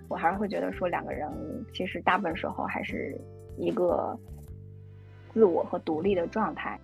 [0.07, 1.32] 我还是会觉得说两个人
[1.73, 3.19] 其实大部分时候还是
[3.57, 4.17] 一个。
[5.34, 6.80] 自我和独立的状态，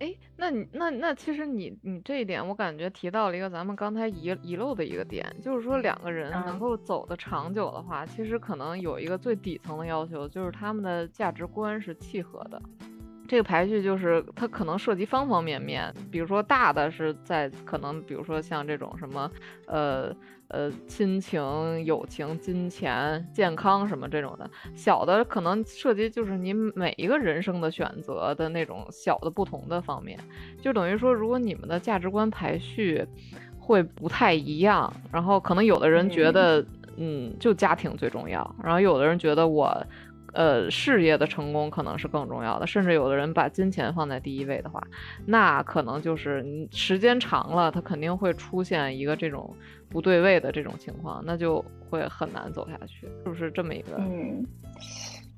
[0.00, 12.62] 哎，那你那那其实你你这一点，我感觉提到了一个咱们刚才遗遗漏的一个点，就是说两个人能够走得长久的话，其实可能有一个最底层的要求，就是他们的价值观是契合的。
[13.26, 19.30] 这个排序就是它可能涉及方方面面，比如说大的是在可能，比如说像这种什么，
[19.66, 20.14] 呃。
[20.48, 21.40] 呃，亲情、
[21.84, 30.18] 友情、金钱、健康什么这种的，小的可能涉及就是你每一个人生的选择的那种小的不同的方面，
[30.62, 33.06] 就等于说，如果你们的价值观排序
[33.58, 36.64] 会不太一样，然后可能有的人觉得，
[36.96, 39.84] 嗯，就家庭最重要，然后有的人觉得我。
[40.32, 44.82] 呃，事业的成功可能是更重要的，甚至有的人把金钱放在第一位的话，
[45.26, 49.54] 那可能就是你时间长了，他肯定会出现一个这种
[49.88, 53.96] 不对位的这种情况，那就会很难走下去，是不是这么一个？
[53.98, 54.46] 嗯，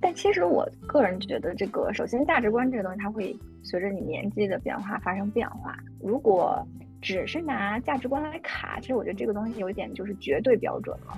[0.01, 5.79] 但其实我个人觉得，这个首先价值观这个东西，它会随着你年纪的变化发生变化。
[6.01, 6.67] 如果
[7.01, 11.17] 只是拿价值观来卡，其实我觉得这个东西有一点就是绝对标准了。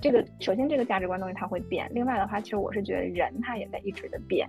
[0.00, 1.90] 这个首先，这个价值观东西它会变。
[1.92, 4.48] 另外的话，其实我是觉得人他也在一直的变。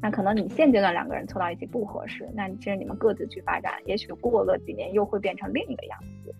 [0.00, 6.34] 那可能你现阶段两个人凑到一起不合适，那其实你们各自去发展，也许过个几年又会变成另一个样子。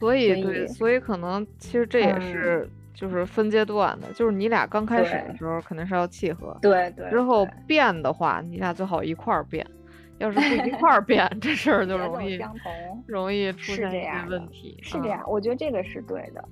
[0.00, 7.08] 所以，对，所以可能其实这也是就是分阶段的，就是你俩刚开始的时候肯定是要契合，对对。
[7.10, 9.66] 之后变的话，你俩最好一块儿变。
[10.18, 12.40] 要是不一块儿变，这事儿就容易
[13.04, 14.78] 容易出现一些问题。
[14.80, 16.48] 是这样，我觉得这个是对的。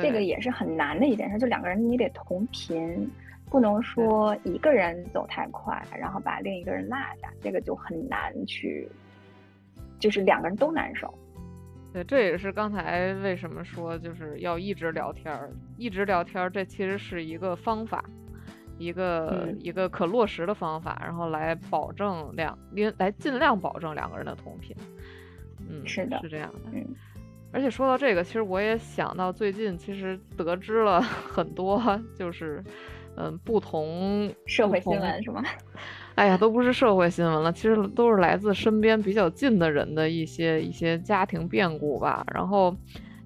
[0.00, 3.10] 这个也是很难的一件事，就两个人你得同频，
[3.50, 8.88] 不能说一个人走太快，然后把另一个人落下，这个就很难去，
[9.98, 11.12] 就是两个人都难受。
[11.92, 18.02] 对，这也是刚才为什么说就是要一直聊天儿，一直聊天儿，这其实是一个方法，
[18.78, 22.58] 一个一个可落实的方法，然后来保证两，
[22.96, 24.74] 来尽量保证两个人的同频。
[25.68, 26.60] 嗯，是的，是这样的。
[26.72, 26.82] 嗯。
[27.52, 31.80] 而且说到这个，其实我也想到最近，其实得知了 很多，
[32.18, 32.62] 就是，
[33.16, 35.42] 嗯，不同社会新闻是吗？
[36.16, 42.24] 哎呀，都不是社会新闻了，其实都是来自身边比较近的人的一些一些家庭变故吧。
[42.34, 42.74] 然后。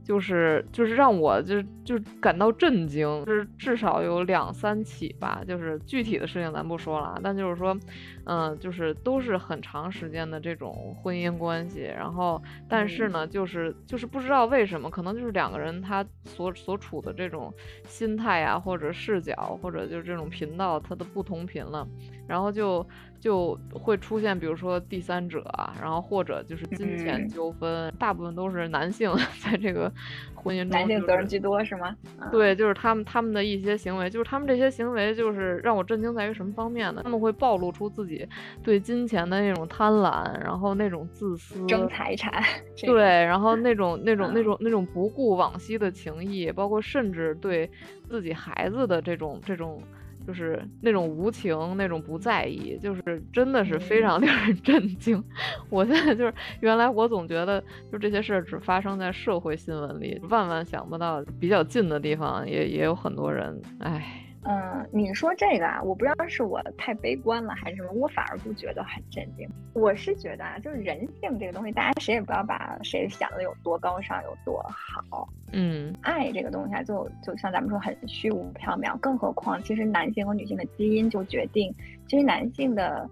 [0.06, 7.76] 就是就是让我就就感到震惊，就是至少有两三起吧，就是具体的事情咱不说了，但就是说，
[8.24, 17.52] 嗯，就是都是很长时间的这种婚姻关系，然后但是呢，就是就是不知道为什么，可能就是两个人他所所处的这种
[17.88, 21.84] 心态啊，或者视角，或者就是这种频道，他的不同频了，
[22.28, 22.86] 然后就。
[23.26, 25.42] 就会出现，比如说第三者，
[25.82, 29.12] 然后或者就是金钱纠纷，大部分都是男性
[29.42, 29.92] 在这个
[30.32, 31.96] 婚姻中，男性责任居多是吗？
[32.30, 37.00] 对，就是他们他们的一些行为，就是他们这些行为，就是让我震惊在于什么方面呢？
[37.02, 38.24] 他们会暴露出自己
[38.62, 42.40] 对金钱的那种贪婪，然后那种自私，争财产，
[42.86, 47.68] 对，然后那种那种那种那种不顾往昔的情谊，包括甚至对
[48.08, 49.82] 自己孩子的这种这种。
[50.26, 55.22] 就是那种无情，那种不在意，就是真的是非常令 人震惊。
[55.70, 57.62] 我现在就是原来我总觉得，
[57.92, 64.25] 就这些事儿只发生在社会新闻里，万万想不到比较近的地方也也有很多人，唉。
[64.48, 69.48] 嗯，你说这个啊，我不知道是我太悲观了还是什么，我反而不觉得很震惊。
[69.72, 75.28] 我是觉得啊，就是人性这个东西，大家谁也不要把谁想的有多高尚有多好。
[75.52, 81.74] 嗯，爱这个东西啊，就就像咱们说很虚无缥缈，更何况其实男性和女性的基因就决定，
[82.06, 83.08] 其实男性的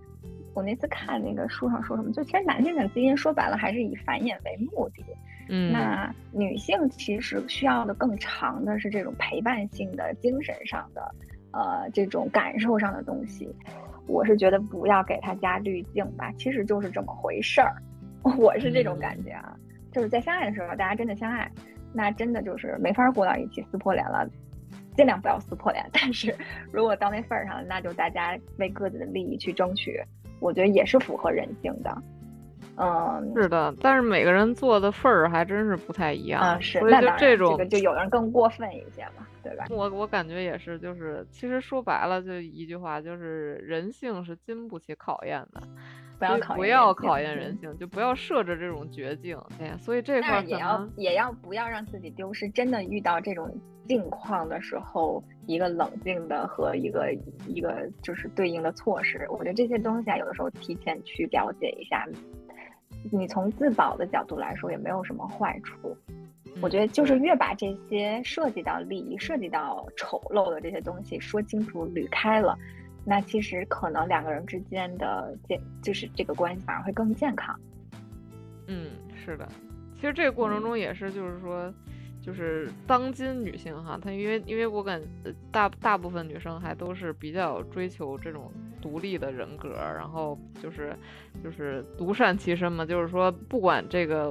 [0.54, 5.04] 我那次看那个书上说什么，就其实男性的基因说白了还是以繁衍为目的。
[5.48, 11.14] 嗯，那女性其实需要的更长的是这种陪伴性的、精神上的，
[11.52, 13.54] 呃，这种感受上的东西。
[14.06, 17.74] 我是觉得不要给他加滤镜吧，其实就是这么回事儿。
[18.38, 19.56] 我是这种感觉啊，
[19.92, 21.50] 就是在相爱的时候，大家真的相爱，
[21.92, 24.28] 那真的就是没法过到一起，撕破脸了，
[24.96, 25.84] 尽量不要撕破脸。
[25.92, 26.34] 但是
[26.72, 30.02] 如果到那份儿上，那就大家为各自的利益去争取，
[30.40, 32.02] 我觉得也是符合人性的。
[32.76, 39.64] 嗯，是的，但是每个人做的份儿还真是不太一样啊，是，所以就这种，就有人更过分一些嘛，对吧？
[39.70, 45.62] 我我感觉也是，就是其实说白了就一句话，就是人性是经不起考验的，
[46.18, 49.38] 不要考不要考验人性，就不要设置这种绝境。
[49.60, 52.48] 哎呀，所以这块也要也要不要让自己丢失。
[52.48, 53.48] 真的遇到这种
[53.86, 57.12] 境况的时候，一个冷静的和一个
[57.46, 59.26] 一个就是对应的措施。
[59.30, 62.04] 我觉得这些东西啊，有的时候提前去了解一下。
[63.10, 65.96] 你从自保的角度来说，也没有什么坏处。
[66.60, 72.56] 我觉得就是越把这些涉及到利益、涉及到丑陋的这些东西说清楚、捋开了，
[73.04, 77.58] 那其实可能两个人之间的健，就是这个关系反而会更健康。
[78.66, 78.90] 嗯，
[79.24, 79.48] 是的。
[79.94, 81.72] 其实这个过程中也是，就是说。
[82.22, 84.98] 就是当今女性哈，她因为因为我感
[85.52, 88.50] 大大部分女生还都是比较追求这种
[88.84, 90.94] 独立的人格，然后就是
[91.42, 94.30] 就是独善其身嘛，就是说不管这个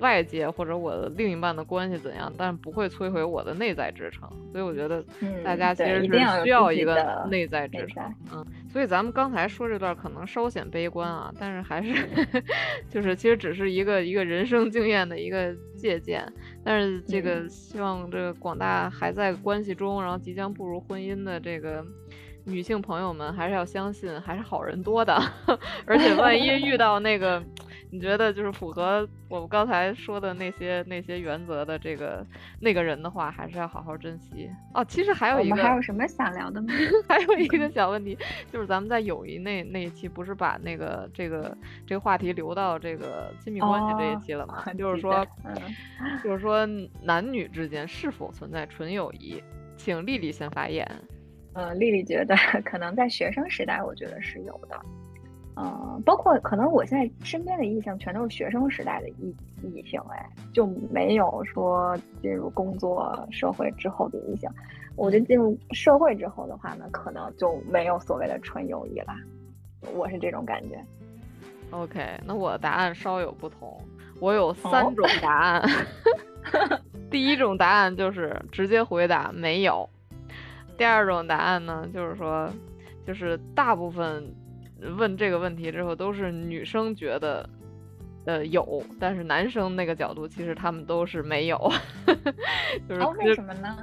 [0.00, 4.26] 外界或者我的另一半的关系怎样，但不会摧毁我的内在支撑。
[4.50, 5.04] 所以我觉得
[5.44, 8.02] 大家其实是需要一个内在支撑。
[8.32, 11.92] 嗯，所以咱们刚才说这段可能稍显悲观啊，但是还是
[12.88, 16.26] 就是其实只是一个一个人生经验的一个借鉴。
[16.64, 21.84] 但是这个希望这个广大还在关系中，然后即将步入婚姻的这个
[22.44, 25.14] 女性朋友们，还是要相信还是好人多的，
[25.86, 27.42] 而且万一遇到那个。
[27.94, 32.26] 你觉得就是符合我们刚才说的那些那些原则的这个
[32.58, 34.82] 那个人的话，还是要好好珍惜哦。
[34.82, 36.68] 其实还有一个，还有什么想聊的吗？
[37.06, 38.16] 还有一个小问题，
[38.50, 41.54] 就是咱们在友谊那那一期不是把那个这个
[41.86, 44.64] 这个话题留到这个亲密关系这一期了吗？
[44.72, 45.26] 就是说，
[46.24, 46.64] 就是说
[47.02, 49.44] 男女之间是否存在纯友谊？
[49.76, 50.90] 请丽丽先发言。
[51.54, 52.34] 呃，丽丽觉得
[52.64, 54.80] 可能在学生时代，我觉得是有的。
[55.54, 64.48] 嗯，包括可能我现在身边的异性全都是学生时代的异异性，哎，就没有说进入工作社会之后的异性。
[64.96, 69.14] 我觉得进入社会之后的话呢，可能就没有所谓的纯友谊了。
[69.94, 70.82] 我是这种感觉。
[71.70, 73.78] OK，那我的答案稍有不同，
[74.20, 75.62] 我有三种答案。
[77.10, 79.86] 第一种答案就是直接回答没有。
[80.76, 82.48] 第二种答案呢，就是说，
[83.06, 84.34] 就是大部分。
[84.98, 87.48] 问这个问题之后，都是女生觉得，
[88.24, 91.72] 呃有，但是男生那个角度，其实他们都是没有。
[92.88, 93.78] 就是为什么呢？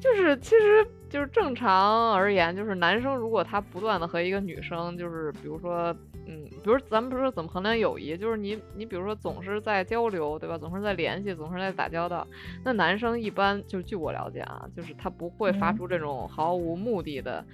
[0.00, 5.94] 就是其实就是正常而言，就是男生如果他不断的和一个女生，就是比如说，
[6.26, 10.56] 嗯，比如咱们不是说怎么衡量友谊，就是你你比如说总是在交流，对吧？
[10.56, 12.26] 总是在联系，总是在打交道。
[12.64, 17.44] 那男生一般就据我了解啊，就是他不会发出这种毫无目的的。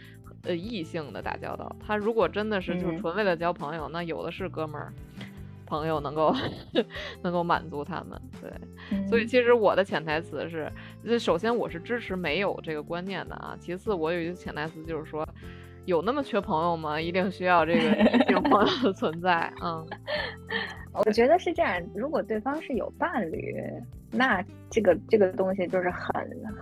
[0.43, 4.93] 呃，异性的打交道，他如果真的是就纯为了交朋友，那有的是哥们儿
[5.67, 6.33] 朋友能够
[7.23, 8.23] 能够满足他们。
[8.41, 13.57] 对，所以其实我的潜台词是，首先我是支持没有这个观念的啊。
[13.59, 15.29] 其次，我有一个潜台词就是说，
[15.89, 17.01] 有那么缺朋友吗？
[17.01, 19.51] 一定需要这个异性朋友的存在。
[19.63, 19.85] 嗯，
[20.93, 21.83] 我觉得是这样。
[21.95, 23.57] 如果对方是有伴侣，
[24.13, 26.15] 那这个这个东西就是很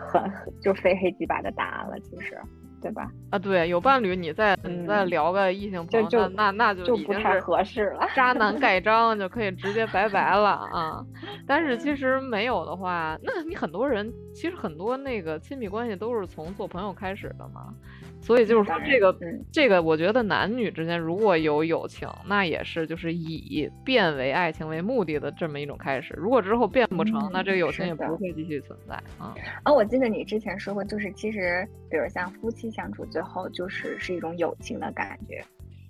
[0.08, 1.98] 很就非黑即白的答案了。
[2.00, 2.38] 其实。
[2.82, 3.10] 对吧？
[3.30, 8.06] 啊，对，有伴侣，你再你再聊个异性朋友，那那就就不太合适了。
[8.14, 11.04] 渣男 盖章就可以直接拜拜了啊！
[11.48, 17.74] 但是其实没有的话，那你很多人其实很多那个亲密关系都是从做朋友开始的嘛。
[18.20, 19.16] 所以就是说，这个
[19.52, 26.12] 这个，我觉得男女之间如果有友情，那也是就是以变为爱情为目的的这么一种开始。
[26.16, 29.34] 如果之后变不成，那这个友情也不会继续存在啊。
[29.62, 35.42] 啊，我记得你之前说过，就是其实比如像夫妻相处，最后就是是一种友情的感觉，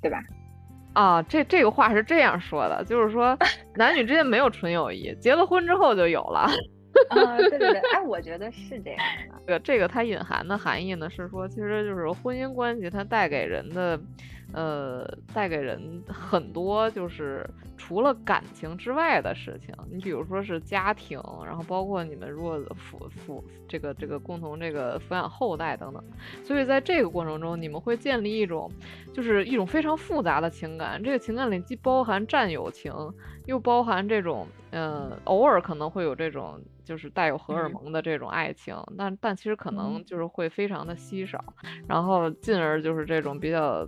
[0.02, 0.22] 对吧？
[0.92, 3.36] 啊，这这个话是这样说的，就是说
[3.76, 6.48] 男女之间没有纯友谊，结了婚之后就有了。
[7.10, 9.40] 啊，对对对，哎，我觉得是这样的。
[9.46, 14.00] 这个这个它隐含的含义呢，是说，其实就是婚姻关系它带给人的，
[14.56, 17.46] 呃，带给人 很多就是
[17.76, 26.02] 除了感情之外的事情，你比如说是家庭，然后包括你们如果抚抚这个这个共同这个抚养后代等等，
[26.42, 28.72] 所以在这个过程中，你们会建立一种
[29.12, 32.90] 就是一种非常复杂的情感，这个情感里既包含战友情，
[33.44, 36.58] 又包含这种嗯偶尔可能会有这种。
[36.86, 41.44] 就是带有荷尔蒙的这种爱情，但但其实可能就是会非常的稀少，
[41.88, 43.84] 然后进而就是这种比较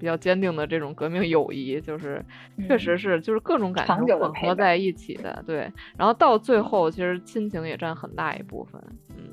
[0.00, 2.24] 比较坚定的这种革命友谊，就是
[2.66, 5.70] 确实是就是各种感情混合在一起的，对。
[5.96, 9.24] 然后到最后，其实亲情也占很大一部分，嗯。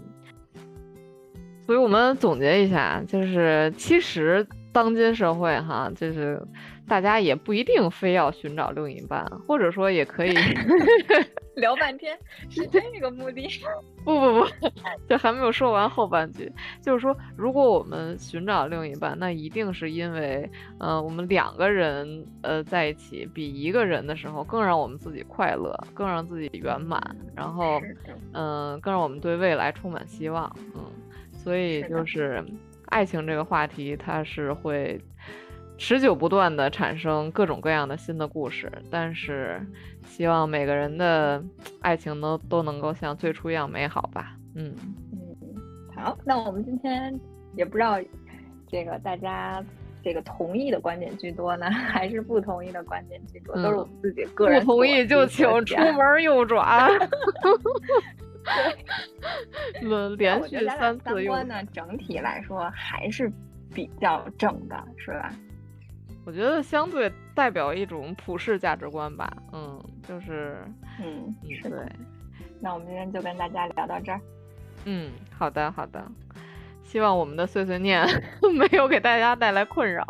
[1.66, 6.42] 所以我们总结一下，就是其实当今社会哈，就是
[6.88, 10.36] 大家也不一定非要寻找另一半，或者说也可以。
[11.62, 12.18] 聊半天
[12.50, 13.48] 是这个目的？
[14.04, 14.48] 不不不，
[15.08, 16.52] 就还没有说完后半句。
[16.82, 20.50] 就是说，如果我们寻找另一半，那一定是因为，
[20.80, 27.02] 呃，我们两个人呃在一起比一个人的时候更让我们自己快乐，更让自己圆满，
[27.36, 27.82] 然后，
[28.34, 30.54] 嗯，更让我们对未来充满希望。
[30.76, 30.84] 嗯，
[31.32, 32.44] 所以就是
[32.88, 35.02] 爱情这个话题，它是会
[35.78, 39.62] 持久不断的产生各种各样的新的故事，但是。
[40.08, 41.44] 希望每个人的
[41.82, 44.38] 爱情都都能够像最初一样美好吧。
[44.54, 44.72] 嗯
[45.12, 45.20] 嗯，
[45.96, 47.20] 好，那我们今天
[47.56, 48.00] 也不知道
[48.68, 49.66] 这个大家
[50.04, 54.60] 这个同意的观点居多呢， 还是不同意的观点居多，都是我们自己个人。
[54.60, 56.88] 不同意就请出门右转。
[59.82, 63.30] 轮连续三次右转呢，整体来说还是
[63.74, 65.34] 比较正的，是吧？
[66.26, 70.58] 我觉得相对代表一种普世价值观吧，嗯，就是，
[71.00, 71.80] 嗯，是对。
[72.60, 74.20] 那我们今天就跟大家聊到这儿。
[74.86, 76.04] 嗯，好的，好的。
[76.84, 78.06] 希望我们的碎碎念
[78.58, 80.04] 没有给大家带来困扰。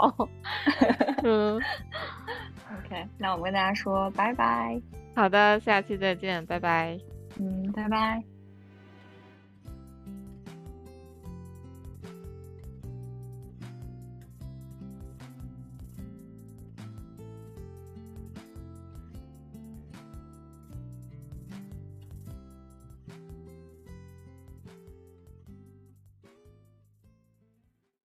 [1.24, 1.59] 嗯。
[2.86, 4.80] OK，那我们跟大家说拜拜。
[5.16, 6.99] 好的，下期再见，拜拜。
[7.39, 8.34] 嗯，拜拜。